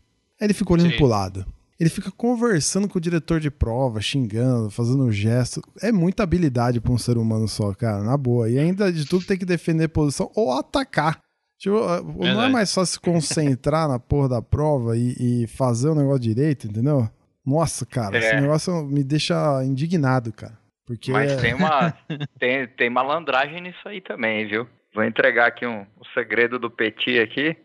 [0.41, 0.97] Aí ele fica olhando Sim.
[0.97, 1.47] pro lado.
[1.79, 5.63] Ele fica conversando com o diretor de prova, xingando, fazendo gesto.
[5.81, 8.51] É muita habilidade pra um ser humano só, cara, na boa.
[8.51, 11.21] E ainda de tudo tem que defender posição ou atacar.
[11.57, 12.53] Tipo, eh, não é Verdade.
[12.53, 17.09] mais fácil se concentrar na porra da prova e, e fazer o negócio direito, entendeu?
[17.47, 18.21] Nossa, cara, É.
[18.21, 20.59] esse negócio me deixa indignado, cara.
[20.87, 21.93] Porque Mas é- tem uma
[22.41, 24.67] tem, tem malandragem nisso aí também, viu?
[24.95, 27.57] Vou entregar aqui um, o segredo do Petit aqui,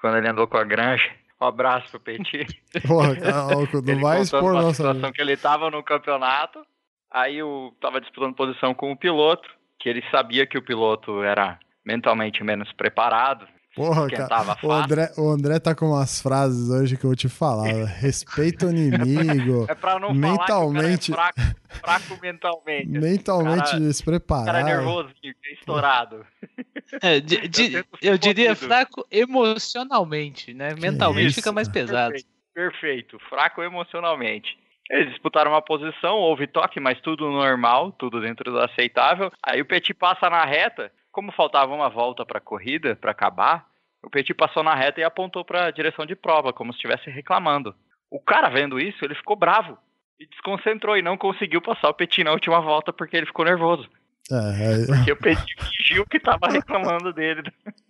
[0.00, 1.04] quando ele andou com a granja.
[1.40, 2.46] Um abraço pro Petit.
[2.86, 4.74] Porra, cara, ó, não ele vai expor nossa.
[4.74, 6.64] situação que ele tava no campeonato,
[7.10, 9.48] aí o tava disputando posição com o piloto,
[9.78, 14.56] que ele sabia que o piloto era mentalmente menos preparado, Porra, cara.
[14.62, 14.72] O.
[14.72, 17.66] André, o André tá com umas frases hoje que eu vou te falar.
[17.84, 19.66] Respeita o inimigo.
[19.70, 22.88] É pra não mentalmente- falar que o cara é fraco, fraco mentalmente.
[22.88, 24.46] mentalmente O cara- O despreparado.
[24.46, 26.26] cara é nervosinho, é estourado.
[27.02, 30.74] É, de- de- eu, ser diria fraco emocionalmente, né?
[30.74, 31.36] Mentalmente isso?
[31.36, 32.12] fica mais pesado.
[32.12, 33.18] Perfeito, perfeito.
[33.28, 34.58] fraco emocionalmente.
[34.90, 39.30] Eles disputaram uma posição, houve toque, mas tudo normal, tudo dentro do aceitável.
[39.40, 43.66] Aí o Petit passa na reta, como faltava uma volta para a corrida, para acabar,
[44.02, 47.10] o Petit passou na reta e apontou para a direção de prova, como se estivesse
[47.10, 47.74] reclamando.
[48.10, 49.76] O cara vendo isso, ele ficou bravo
[50.18, 53.86] e desconcentrou e não conseguiu passar o Petit na última volta porque ele ficou nervoso.
[54.32, 57.42] É, é, Porque o Petit fingiu que tava reclamando dele.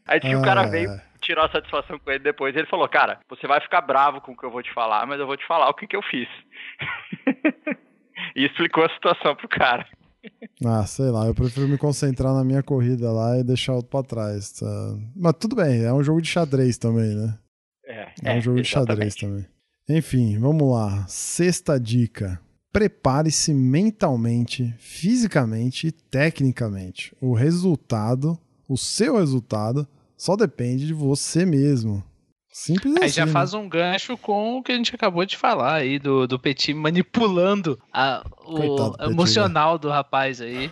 [0.09, 0.91] Aí que o cara veio
[1.21, 2.57] tirar satisfação com ele depois.
[2.57, 5.21] Ele falou, cara, você vai ficar bravo com o que eu vou te falar, mas
[5.21, 6.29] eu vou te falar o que, que eu fiz.
[8.35, 9.87] e explicou a situação pro cara.
[10.65, 13.91] Ah, sei lá, eu prefiro me concentrar na minha corrida lá e deixar o outro
[13.91, 14.53] pra trás.
[14.53, 14.99] tá?
[15.17, 17.39] Mas tudo bem, é um jogo de xadrez também, né?
[17.87, 19.47] É, É, um jogo de xadrez também.
[19.89, 21.07] Enfim, vamos lá.
[21.09, 22.41] Sexta dica.
[22.73, 27.13] Prepare-se mentalmente, fisicamente e tecnicamente.
[27.21, 32.05] O resultado, o seu resultado, só depende de você mesmo.
[32.53, 33.15] Simples Aí assim.
[33.15, 33.33] já né?
[33.33, 36.75] faz um gancho com o que a gente acabou de falar aí, do, do Petit
[36.75, 40.71] manipulando a- o Coitado do Petit, emocional do rapaz aí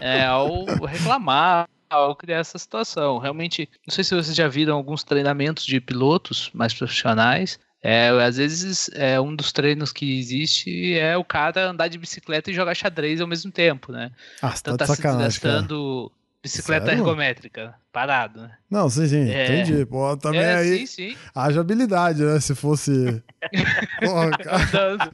[0.00, 3.18] é, ao reclamar, ao criar essa situação.
[3.18, 7.58] Realmente, não sei se vocês já viram alguns treinamentos de pilotos mais profissionais.
[7.82, 12.50] É, às vezes, é, um dos treinos que existe é o cara andar de bicicleta
[12.50, 14.10] e jogar xadrez ao mesmo tempo, né?
[14.42, 17.00] Ah, tá Então de tá se desgastando bicicleta Sério?
[17.00, 18.56] ergométrica, parado, né?
[18.70, 19.44] Não, sim, sim, É.
[19.62, 19.84] entendi.
[19.86, 21.16] Pô, também é, aí sim, sim.
[21.34, 22.40] haja habilidade, né?
[22.40, 23.22] Se fosse.
[24.00, 25.12] Porra, cara.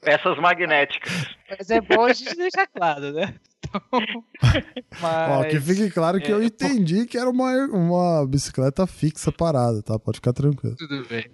[0.00, 1.12] Peças magnéticas.
[1.50, 3.34] Mas é bom a gente deixar claro, né?
[3.58, 3.80] Então,
[5.02, 8.86] Ó, mas, que fique claro que é, eu eu- entendi que era uma, uma bicicleta
[8.86, 9.98] fixa parada, tá?
[9.98, 10.76] Pode ficar tranquilo.
[10.76, 11.24] Tudo bem.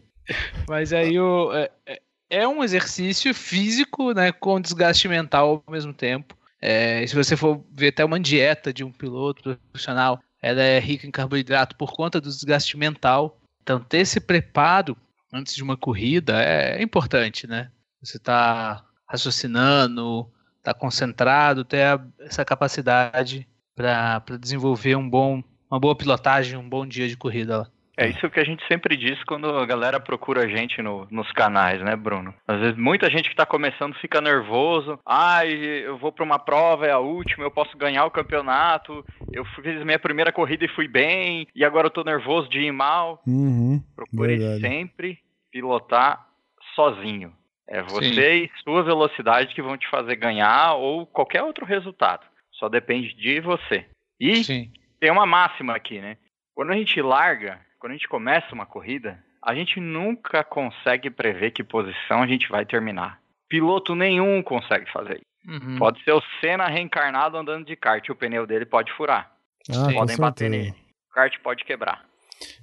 [0.68, 4.32] Mas aí o, é, é- é um exercício físico, né?
[4.32, 6.34] Com desgaste mental ao mesmo tempo.
[6.64, 11.06] É, se você for ver até uma dieta de um piloto profissional, ela é rica
[11.06, 13.36] em carboidrato por conta do desgaste mental.
[13.62, 14.96] Então, ter esse preparo
[15.32, 17.70] antes de uma corrida é importante, né?
[18.00, 20.30] Você tá raciocinando,
[20.62, 27.08] tá concentrado, ter essa capacidade para desenvolver um bom, uma boa pilotagem, um bom dia
[27.08, 27.71] de corrida lá.
[27.96, 31.30] É isso que a gente sempre diz quando a galera procura a gente no- nos
[31.32, 32.34] canais, né, Bruno?
[32.48, 34.98] Às vezes muita gente que tá começando fica nervoso.
[35.04, 39.04] Ai, eu vou pra uma prova, é a última, eu posso ganhar o campeonato.
[39.30, 42.72] Eu fiz minha primeira corrida e fui bem, e agora eu tô nervoso de ir
[42.72, 43.22] mal.
[43.26, 43.82] Uhum.
[43.94, 44.60] Procure Verdade.
[44.62, 45.18] sempre
[45.50, 46.26] pilotar
[46.74, 47.32] sozinho.
[47.68, 52.24] É você e sua velocidade que vão te fazer ganhar ou qualquer outro resultado.
[52.52, 53.86] Só depende de você.
[54.18, 54.70] E Sim.
[54.98, 56.16] tem uma máxima aqui, né?
[56.54, 61.50] Quando a gente larga, quando a gente começa uma corrida, a gente nunca consegue prever
[61.50, 63.18] que posição a gente vai terminar.
[63.48, 65.50] Piloto nenhum consegue fazer isso.
[65.50, 65.78] Uhum.
[65.78, 69.32] Pode ser o Senna reencarnado andando de kart, e o pneu dele pode furar.
[69.68, 70.70] Ah, Podem bater nele.
[71.10, 72.06] O kart pode quebrar.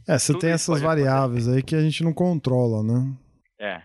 [0.08, 3.14] É, você tem essas variáveis aí que a gente não controla, né?
[3.60, 3.82] É.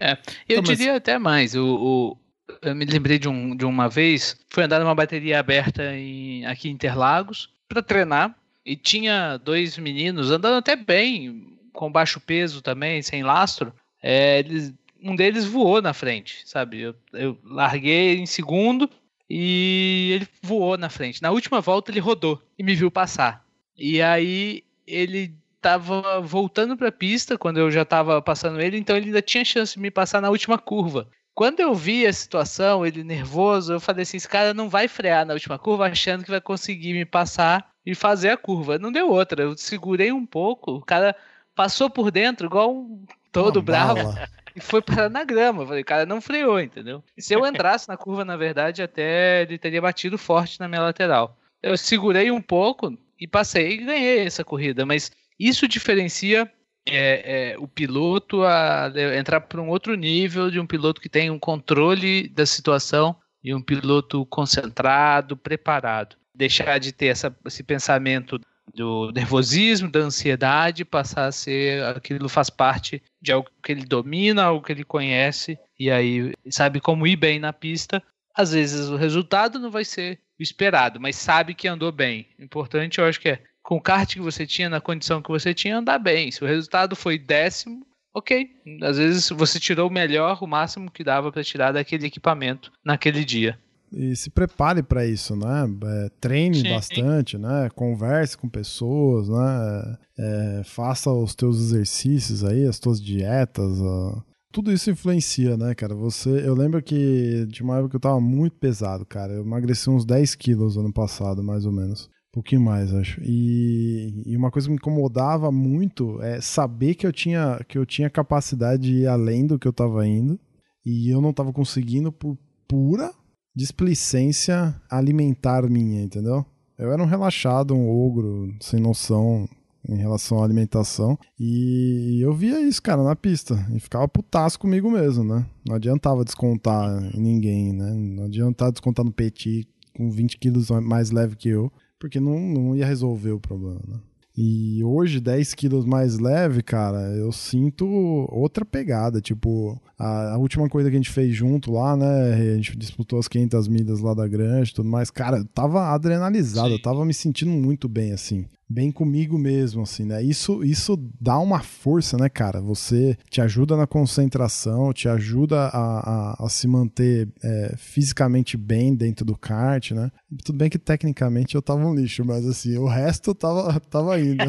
[0.00, 0.12] É,
[0.48, 0.96] eu então, diria mas...
[0.96, 1.54] até mais.
[1.54, 2.18] O, o,
[2.62, 6.70] eu me lembrei de, um, de uma vez, fui andar numa bateria aberta em, aqui
[6.70, 13.02] em Interlagos para treinar e tinha dois meninos andando até bem, com baixo peso também,
[13.02, 13.72] sem lastro.
[14.02, 14.72] É, eles,
[15.02, 16.80] um deles voou na frente, sabe?
[16.80, 18.88] Eu, eu larguei em segundo
[19.28, 21.22] e ele voou na frente.
[21.22, 23.44] Na última volta ele rodou e me viu passar.
[23.76, 28.96] E aí ele estava voltando para a pista quando eu já estava passando ele, então
[28.96, 31.08] ele ainda tinha chance de me passar na última curva.
[31.34, 35.26] Quando eu vi a situação, ele nervoso, eu falei assim: esse cara não vai frear
[35.26, 38.78] na última curva achando que vai conseguir me passar e fazer a curva.
[38.78, 39.42] Não deu outra.
[39.42, 41.14] Eu segurei um pouco, o cara
[41.54, 44.02] passou por dentro, igual um todo Uma bravo.
[44.02, 44.28] Bala.
[44.56, 45.62] E foi parar na grama.
[45.62, 47.02] Eu falei, o cara não freou, entendeu?
[47.16, 50.80] E se eu entrasse na curva, na verdade, até ele teria batido forte na minha
[50.80, 51.36] lateral.
[51.60, 54.86] Eu segurei um pouco e passei e ganhei essa corrida.
[54.86, 56.48] Mas isso diferencia
[56.86, 61.30] é, é, o piloto a entrar para um outro nível de um piloto que tem
[61.30, 66.16] um controle da situação e um piloto concentrado, preparado.
[66.34, 68.40] Deixar de ter essa, esse pensamento
[68.74, 74.44] do nervosismo, da ansiedade, passar a ser aquilo faz parte de algo que ele domina,
[74.44, 78.02] algo que ele conhece e aí sabe como ir bem na pista.
[78.34, 82.26] Às vezes o resultado não vai ser o esperado, mas sabe que andou bem.
[82.38, 85.54] Importante, eu acho que é com o kart que você tinha, na condição que você
[85.54, 86.30] tinha, andar bem.
[86.30, 88.50] Se o resultado foi décimo, ok.
[88.82, 93.24] Às vezes você tirou o melhor, o máximo que dava para tirar daquele equipamento naquele
[93.24, 93.58] dia.
[93.96, 95.66] E se prepare para isso, né?
[95.84, 96.70] É, treine Sim.
[96.70, 97.70] bastante, né?
[97.74, 99.96] Converse com pessoas, né?
[100.18, 103.80] É, faça os teus exercícios aí, as tuas dietas.
[103.80, 104.20] Ó.
[104.52, 105.94] Tudo isso influencia, né, cara?
[105.94, 109.32] Você, eu lembro que de uma época que eu tava muito pesado, cara.
[109.32, 113.20] Eu emagreci uns 10 quilos ano passado, mais ou menos pouquinho mais, acho.
[113.22, 117.86] E, e, uma coisa que me incomodava muito é saber que eu tinha, que eu
[117.86, 120.38] tinha capacidade de ir além do que eu estava indo
[120.84, 123.12] e eu não estava conseguindo por pura
[123.54, 126.44] displicência alimentar minha, entendeu?
[126.76, 129.48] Eu era um relaxado, um ogro, sem noção
[129.88, 131.18] em relação à alimentação.
[131.38, 133.54] E eu via isso, cara, na pista.
[133.74, 135.46] E ficava putaço comigo mesmo, né?
[135.66, 137.92] Não adiantava descontar em ninguém, né?
[137.94, 141.70] Não adiantava descontar no Petit com 20 quilos mais leve que eu
[142.04, 143.98] porque não, não ia resolver o problema, né?
[144.36, 147.86] E hoje, 10 quilos mais leve, cara, eu sinto
[148.30, 149.20] outra pegada.
[149.20, 152.34] Tipo, a, a, última coisa que a gente fez junto lá, né?
[152.34, 155.08] A gente disputou as 500 milhas lá da Grande e tudo mais.
[155.08, 156.74] Cara, eu tava adrenalizado, Sim.
[156.74, 160.22] eu tava me sentindo muito bem, assim bem comigo mesmo, assim, né?
[160.22, 162.60] Isso, isso dá uma força, né, cara?
[162.60, 168.94] Você te ajuda na concentração, te ajuda a, a, a se manter é, fisicamente bem
[168.94, 170.10] dentro do kart, né?
[170.44, 174.44] Tudo bem que tecnicamente eu tava um lixo, mas assim, o resto tava, tava indo.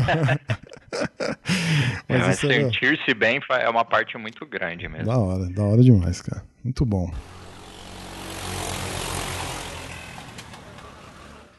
[2.08, 5.06] mas, é, mas é sentir-se bem é uma parte muito grande mesmo.
[5.06, 6.44] Da hora, da hora demais, cara.
[6.64, 7.12] Muito bom.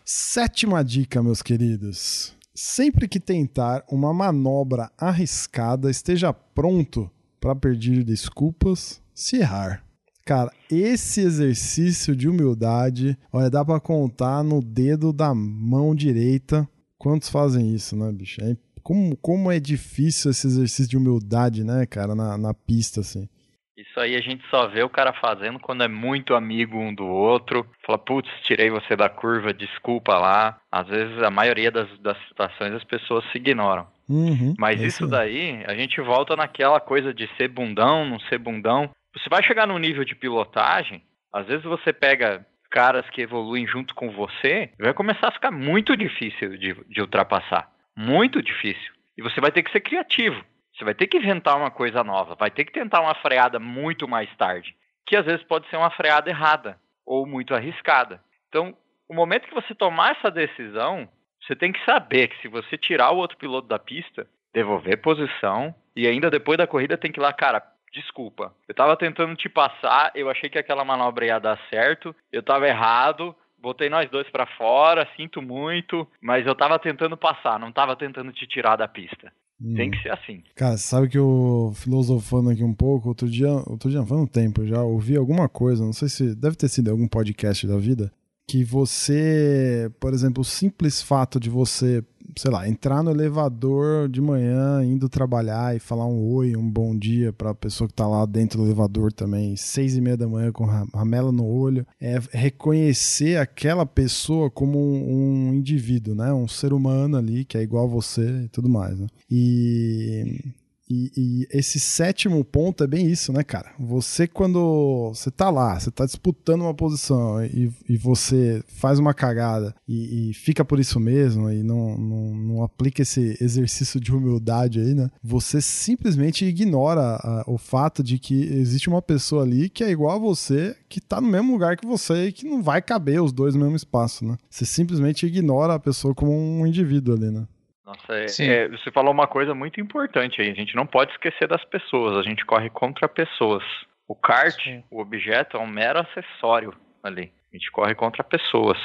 [0.05, 2.36] Sétima dica, meus queridos.
[2.59, 9.85] Sempre que tentar uma manobra arriscada, esteja pronto para pedir desculpas se errar.
[10.25, 16.67] Cara, esse exercício de humildade, olha, dá para contar no dedo da mão direita
[16.99, 18.43] quantos fazem isso, né, bicho?
[18.43, 23.29] É, como, como é difícil esse exercício de humildade, né, cara, na, na pista, assim.
[23.77, 27.07] Isso aí a gente só vê o cara fazendo quando é muito amigo um do
[27.07, 27.67] outro.
[27.85, 30.59] Fala, putz, tirei você da curva, desculpa lá.
[30.73, 33.87] Às vezes, a maioria das, das situações as pessoas se ignoram.
[34.09, 38.39] Uhum, Mas é isso daí, a gente volta naquela coisa de ser bundão, não ser
[38.39, 38.89] bundão.
[39.13, 43.95] Você vai chegar num nível de pilotagem, às vezes você pega caras que evoluem junto
[43.95, 47.71] com você, vai começar a ficar muito difícil de, de ultrapassar.
[47.97, 48.93] Muito difícil.
[49.17, 50.45] E você vai ter que ser criativo.
[50.77, 54.07] Você vai ter que inventar uma coisa nova, vai ter que tentar uma freada muito
[54.07, 58.21] mais tarde, que às vezes pode ser uma freada errada ou muito arriscada.
[58.49, 58.77] Então,
[59.09, 61.09] o momento que você tomar essa decisão,
[61.41, 65.75] você tem que saber que se você tirar o outro piloto da pista, devolver posição
[65.95, 67.63] e ainda depois da corrida tem que ir lá, cara,
[67.93, 68.55] desculpa.
[68.69, 72.69] Eu estava tentando te passar, eu achei que aquela manobra ia dar certo, eu estava
[72.69, 77.97] errado, botei nós dois para fora, sinto muito, mas eu estava tentando passar, não estava
[77.97, 79.33] tentando te tirar da pista.
[79.61, 79.75] Hum.
[79.75, 80.43] Tem que ser assim.
[80.55, 84.67] Cara, sabe que eu filosofando aqui um pouco, outro dia, outro dia, faz um tempo,
[84.67, 88.13] já ouvi alguma coisa, não sei se deve ter sido algum podcast da vida,
[88.47, 92.03] que você, por exemplo, o simples fato de você,
[92.37, 96.97] sei lá, entrar no elevador de manhã, indo trabalhar e falar um oi, um bom
[96.97, 100.29] dia para a pessoa que está lá dentro do elevador também, seis e meia da
[100.29, 106.33] manhã com ramela no olho, é reconhecer aquela pessoa como um, um indivíduo, né?
[106.33, 109.09] Um ser humano ali que é igual a você e tudo mais, né?
[109.29, 110.41] E
[110.89, 113.73] e, e, esse sétimo ponto é bem isso, né, cara?
[113.79, 119.13] Você, quando você tá lá, você tá disputando uma posição e, e você faz uma
[119.13, 124.15] cagada e, e, fica por isso mesmo e não, não, não, aplica esse exercício de
[124.15, 125.11] humildade aí, né?
[125.23, 130.17] Você simplesmente ignora a, o fato de que existe uma pessoa ali que é igual
[130.17, 133.33] a você, que tá no mesmo lugar que você e que não vai caber os
[133.33, 134.37] dois no mesmo espaço, né?
[134.49, 137.47] Você simplesmente ignora a pessoa como um indivíduo ali, né?
[137.87, 140.51] Nossa, é, é, você falou uma coisa muito importante aí.
[140.51, 142.17] A gente não pode esquecer das pessoas.
[142.17, 143.63] A gente corre contra pessoas.
[144.09, 144.83] O kart, Sim.
[144.91, 147.33] o objeto, é um mero acessório ali.
[147.53, 148.77] A gente corre contra pessoas.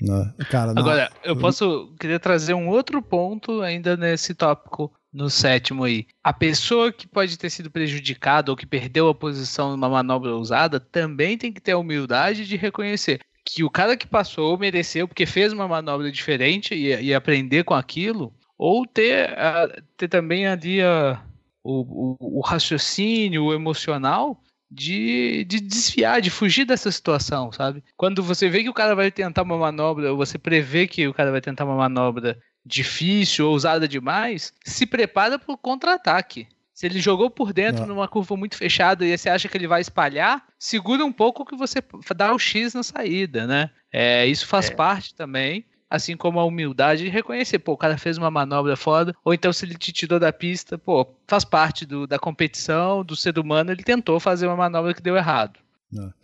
[0.00, 0.82] Não, cara, não.
[0.82, 6.06] Agora, eu posso querer trazer um outro ponto ainda nesse tópico no sétimo aí.
[6.22, 10.80] A pessoa que pode ter sido prejudicada ou que perdeu a posição numa manobra usada
[10.80, 15.24] também tem que ter a humildade de reconhecer que o cara que passou mereceu porque
[15.24, 20.82] fez uma manobra diferente e, e aprender com aquilo ou ter, uh, ter também ali
[20.82, 21.16] uh,
[21.62, 27.82] o, o, o, raciocínio, o emocional de, de desviar, de fugir dessa situação, sabe?
[27.96, 31.14] Quando você vê que o cara vai tentar uma manobra, ou você prevê que o
[31.14, 32.36] cara vai tentar uma manobra
[32.66, 36.48] difícil ou ousada demais, se prepara para o contra-ataque.
[36.74, 37.94] Se ele jogou por dentro Não.
[37.94, 41.56] numa curva muito fechada e você acha que ele vai espalhar, segura um pouco que
[41.56, 41.82] você
[42.14, 43.70] dá o X na saída, né?
[43.90, 44.74] É, isso faz é.
[44.74, 49.14] parte também assim como a humildade de reconhecer, pô, o cara fez uma manobra foda,
[49.24, 53.16] ou então se ele te tirou da pista, pô, faz parte do, da competição, do
[53.16, 55.58] ser humano, ele tentou fazer uma manobra que deu errado.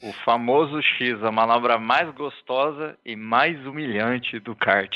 [0.02, 4.94] O famoso X, a manobra mais gostosa e mais humilhante do kart.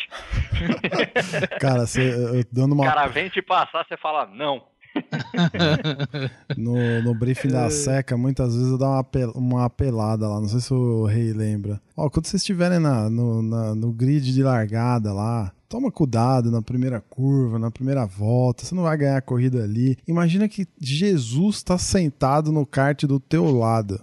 [1.58, 2.84] cara, você dando uma.
[2.84, 4.62] O cara vem te passar, você fala não.
[6.56, 10.40] No, no briefing da seca, muitas vezes eu dou uma, apel, uma apelada lá.
[10.40, 11.80] Não sei se o rei lembra.
[11.96, 16.62] Ó, quando vocês estiverem na, no, na, no grid de largada lá, toma cuidado na
[16.62, 19.98] primeira curva, na primeira volta, você não vai ganhar a corrida ali.
[20.06, 24.00] Imagina que Jesus está sentado no kart do teu lado.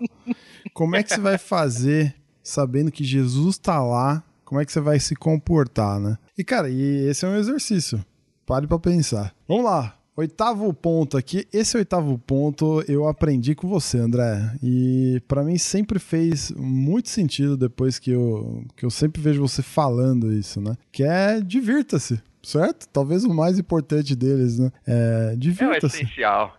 [0.73, 4.23] Como é que você vai fazer sabendo que Jesus está lá?
[4.43, 6.17] Como é que você vai se comportar, né?
[6.37, 8.03] E cara, e esse é um exercício.
[8.45, 9.33] Pare para pensar.
[9.47, 9.94] Vamos lá.
[10.17, 11.45] Oitavo ponto aqui.
[11.51, 14.37] Esse oitavo ponto eu aprendi com você, André.
[14.63, 19.61] E para mim sempre fez muito sentido depois que eu, que eu sempre vejo você
[19.61, 20.75] falando isso, né?
[20.89, 22.87] Que é divirta-se, certo?
[22.87, 24.71] Talvez o mais importante deles, né?
[24.87, 25.97] É divirta-se.
[25.97, 26.57] É o essencial.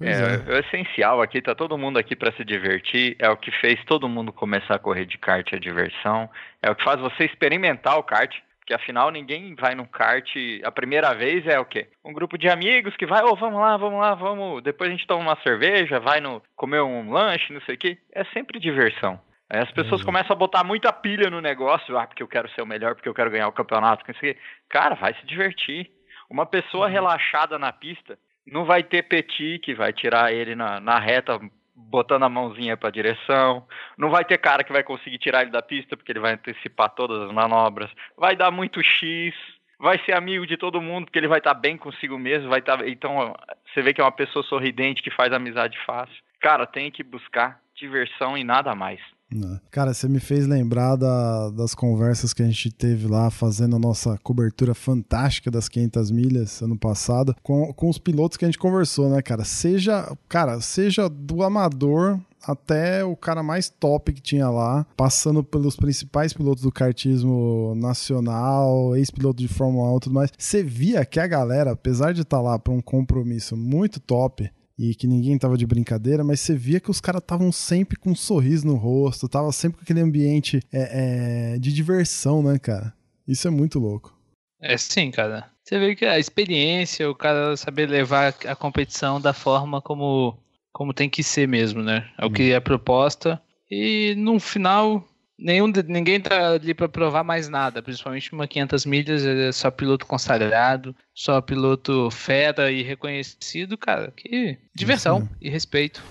[0.00, 0.52] É, é.
[0.52, 3.82] é, o essencial aqui, tá todo mundo aqui para se divertir, é o que fez
[3.86, 6.28] todo mundo começar a correr de kart, a diversão,
[6.62, 8.34] é o que faz você experimentar o kart,
[8.66, 10.28] porque afinal ninguém vai num kart.
[10.64, 11.88] A primeira vez é o quê?
[12.04, 14.60] Um grupo de amigos que vai, ô, oh, vamos lá, vamos lá, vamos.
[14.60, 17.96] Depois a gente toma uma cerveja, vai no comer um lanche, não sei o quê.
[18.12, 19.20] É sempre diversão.
[19.48, 20.06] Aí as pessoas uhum.
[20.06, 23.08] começam a botar muita pilha no negócio, ah, porque eu quero ser o melhor, porque
[23.08, 24.40] eu quero ganhar o campeonato, não sei o quê.
[24.68, 25.88] Cara, vai se divertir.
[26.28, 26.92] Uma pessoa uhum.
[26.92, 31.38] relaxada na pista não vai ter petit que vai tirar ele na, na reta
[31.76, 33.66] botando a mãozinha para a direção.
[33.96, 36.90] Não vai ter cara que vai conseguir tirar ele da pista porque ele vai antecipar
[36.90, 37.90] todas as manobras.
[38.16, 39.34] Vai dar muito X.
[39.78, 42.48] Vai ser amigo de todo mundo porque ele vai estar tá bem consigo mesmo.
[42.48, 42.62] Vai.
[42.62, 42.78] Tá...
[42.86, 43.34] Então
[43.66, 46.16] você vê que é uma pessoa sorridente que faz amizade fácil.
[46.40, 49.00] Cara, tem que buscar diversão e nada mais.
[49.32, 49.58] Né.
[49.70, 53.78] Cara, você me fez lembrar da, das conversas que a gente teve lá fazendo a
[53.78, 58.58] nossa cobertura fantástica das 500 milhas ano passado com, com os pilotos que a gente
[58.58, 59.44] conversou, né, cara?
[59.44, 65.74] Seja, cara, seja do amador até o cara mais top que tinha lá, passando pelos
[65.74, 70.32] principais pilotos do kartismo nacional, ex-piloto de Fórmula 1 e tudo mais.
[70.38, 74.48] Você via que a galera, apesar de estar tá lá para um compromisso muito top,
[74.78, 78.10] e que ninguém tava de brincadeira, mas você via que os caras estavam sempre com
[78.10, 82.92] um sorriso no rosto, tava sempre com aquele ambiente é, é, de diversão, né, cara?
[83.26, 84.14] Isso é muito louco.
[84.60, 85.50] É sim, cara.
[85.62, 90.38] Você vê que a experiência, o cara saber levar a competição da forma como,
[90.72, 92.08] como tem que ser mesmo, né?
[92.18, 93.40] É o que é proposta.
[93.68, 95.04] E no final,
[95.38, 100.06] Nenhum, ninguém tá ali para provar mais nada, principalmente uma 500 milhas, é só piloto
[100.06, 104.10] consagrado, só piloto fera e reconhecido, cara.
[104.16, 105.28] Que diversão Isso.
[105.40, 106.02] e respeito.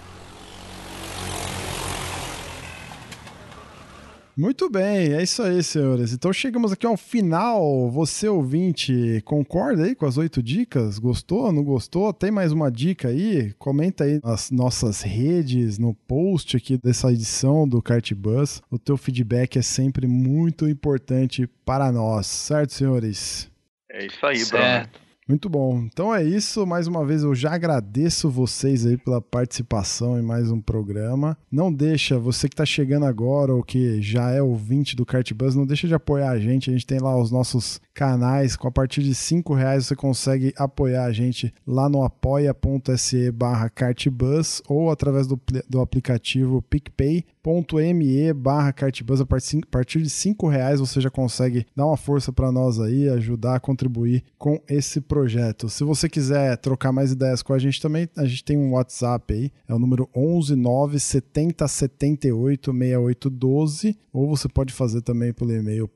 [4.38, 6.12] Muito bem, é isso aí, senhores.
[6.12, 7.90] Então chegamos aqui ao final.
[7.90, 11.00] Você, ouvinte, concorda aí com as oito dicas?
[11.00, 12.12] Gostou, não gostou?
[12.12, 13.54] Tem mais uma dica aí?
[13.58, 18.62] Comenta aí nas nossas redes, no post aqui dessa edição do Kart Bus.
[18.70, 23.50] O teu feedback é sempre muito importante para nós, certo, senhores?
[23.90, 24.92] É isso aí, certo.
[24.92, 25.05] Bruno.
[25.28, 25.80] Muito bom.
[25.80, 26.68] Então é isso.
[26.68, 31.36] Mais uma vez eu já agradeço vocês aí pela participação em mais um programa.
[31.52, 35.56] Não deixa, você que está chegando agora ou que já é ouvinte do Kart Bus,
[35.56, 36.70] não deixa de apoiar a gente.
[36.70, 38.58] A gente tem lá os nossos canais.
[38.58, 43.70] Com a partir de cinco reais você consegue apoiar a gente lá no apoia.se barra
[43.70, 49.22] cartbus ou através do, do aplicativo picpay.me barra cartbus.
[49.22, 53.56] A partir de cinco reais você já consegue dar uma força para nós aí, ajudar
[53.56, 55.70] a contribuir com esse projeto.
[55.70, 59.34] Se você quiser trocar mais ideias com a gente também, a gente tem um WhatsApp
[59.34, 65.54] aí, é o número 11 9 70 78 6812, ou você pode fazer também pelo
[65.54, 65.88] e-mail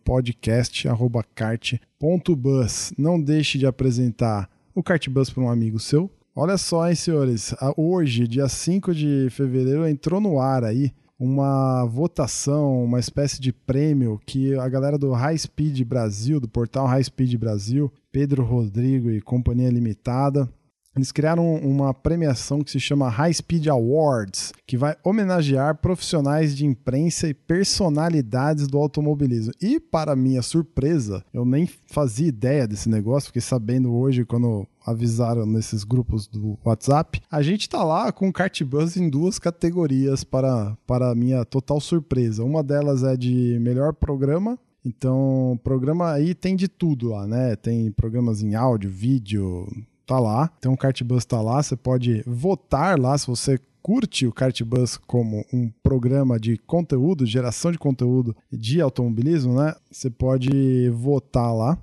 [1.99, 2.93] podcast@cart.bus.
[2.97, 6.09] Não deixe de apresentar o Cartbus para um amigo seu.
[6.33, 12.81] Olha só, hein, senhores, hoje, dia 5 de fevereiro, entrou no ar aí uma votação,
[12.81, 17.35] uma espécie de prêmio que a galera do High Speed Brasil, do portal High Speed
[17.35, 20.49] Brasil, Pedro Rodrigo e Companhia Limitada,
[20.99, 26.65] eles criaram uma premiação que se chama High Speed Awards, que vai homenagear profissionais de
[26.65, 29.53] imprensa e personalidades do automobilismo.
[29.61, 35.45] E, para minha surpresa, eu nem fazia ideia desse negócio, fiquei sabendo hoje quando avisaram
[35.45, 37.21] nesses grupos do WhatsApp.
[37.31, 42.43] A gente tá lá com Kart Bus em duas categorias para, para minha total surpresa.
[42.43, 47.55] Uma delas é de melhor programa então, programa aí tem de tudo lá, né?
[47.55, 49.67] Tem programas em áudio, vídeo,
[50.09, 50.49] tá lá.
[50.57, 55.45] Então o Cartbus tá lá, você pode votar lá se você curte o Cartbus como
[55.53, 59.75] um programa de conteúdo, geração de conteúdo de automobilismo, né?
[59.91, 61.77] Você pode votar lá.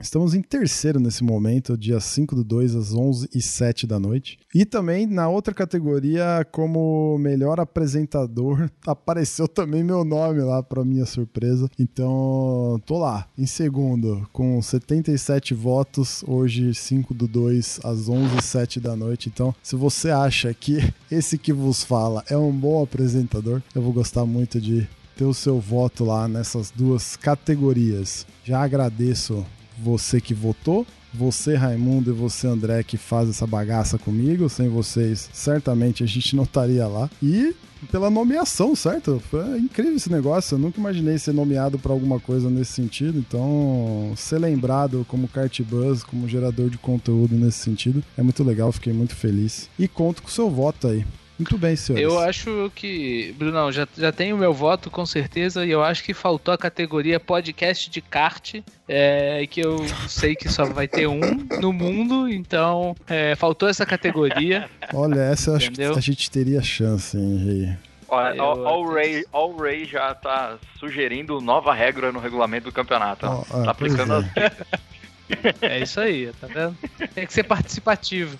[0.00, 4.38] Estamos em terceiro nesse momento, dia 5 do 2 às 11 e 7 da noite.
[4.54, 11.04] E também na outra categoria, como melhor apresentador, apareceu também meu nome lá, para minha
[11.04, 11.68] surpresa.
[11.78, 18.42] Então, tô lá, em segundo, com 77 votos, hoje 5 do 2 às 11 e
[18.42, 19.28] 7 da noite.
[19.28, 20.78] Então, se você acha que
[21.12, 25.34] esse que vos fala é um bom apresentador, eu vou gostar muito de ter o
[25.34, 28.26] seu voto lá nessas duas categorias.
[28.42, 29.44] Já agradeço
[29.82, 34.48] você que votou, você Raimundo e você André que faz essa bagaça comigo.
[34.48, 37.10] Sem vocês, certamente a gente não estaria lá.
[37.22, 37.54] E
[37.90, 39.22] pela nomeação, certo?
[39.30, 40.54] Foi incrível esse negócio.
[40.54, 43.18] Eu nunca imaginei ser nomeado para alguma coisa nesse sentido.
[43.18, 48.70] Então, ser lembrado como Cartbuzz, como gerador de conteúdo nesse sentido, é muito legal.
[48.70, 49.68] Fiquei muito feliz.
[49.78, 51.04] E conto com o seu voto aí.
[51.40, 52.04] Muito bem, senhores.
[52.04, 56.04] Eu acho que, Brunão, já, já tenho o meu voto com certeza e eu acho
[56.04, 61.06] que faltou a categoria podcast de kart, é, que eu sei que só vai ter
[61.06, 61.18] um
[61.58, 64.68] no mundo, então é, faltou essa categoria.
[64.92, 67.76] Olha, essa eu acho que a gente teria chance, hein, Rei.
[68.06, 73.24] Olha, o, Ray, o Ray já tá sugerindo nova regra no regulamento do campeonato.
[73.24, 74.16] Oh, tá aplicando é.
[74.46, 74.89] as
[75.60, 76.76] É isso aí, tá vendo?
[77.14, 78.36] Tem que ser participativo.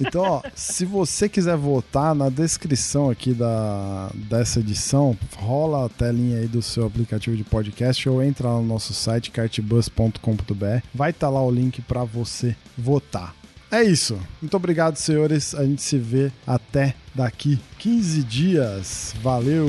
[0.00, 6.38] Então, ó, se você quiser votar, na descrição aqui da, dessa edição, rola a telinha
[6.38, 10.82] aí do seu aplicativo de podcast ou entra lá no nosso site cartbus.com.br.
[10.94, 13.34] Vai estar tá lá o link para você votar.
[13.70, 14.18] É isso.
[14.40, 15.54] Muito obrigado, senhores.
[15.54, 19.14] A gente se vê até daqui 15 dias.
[19.22, 19.68] Valeu!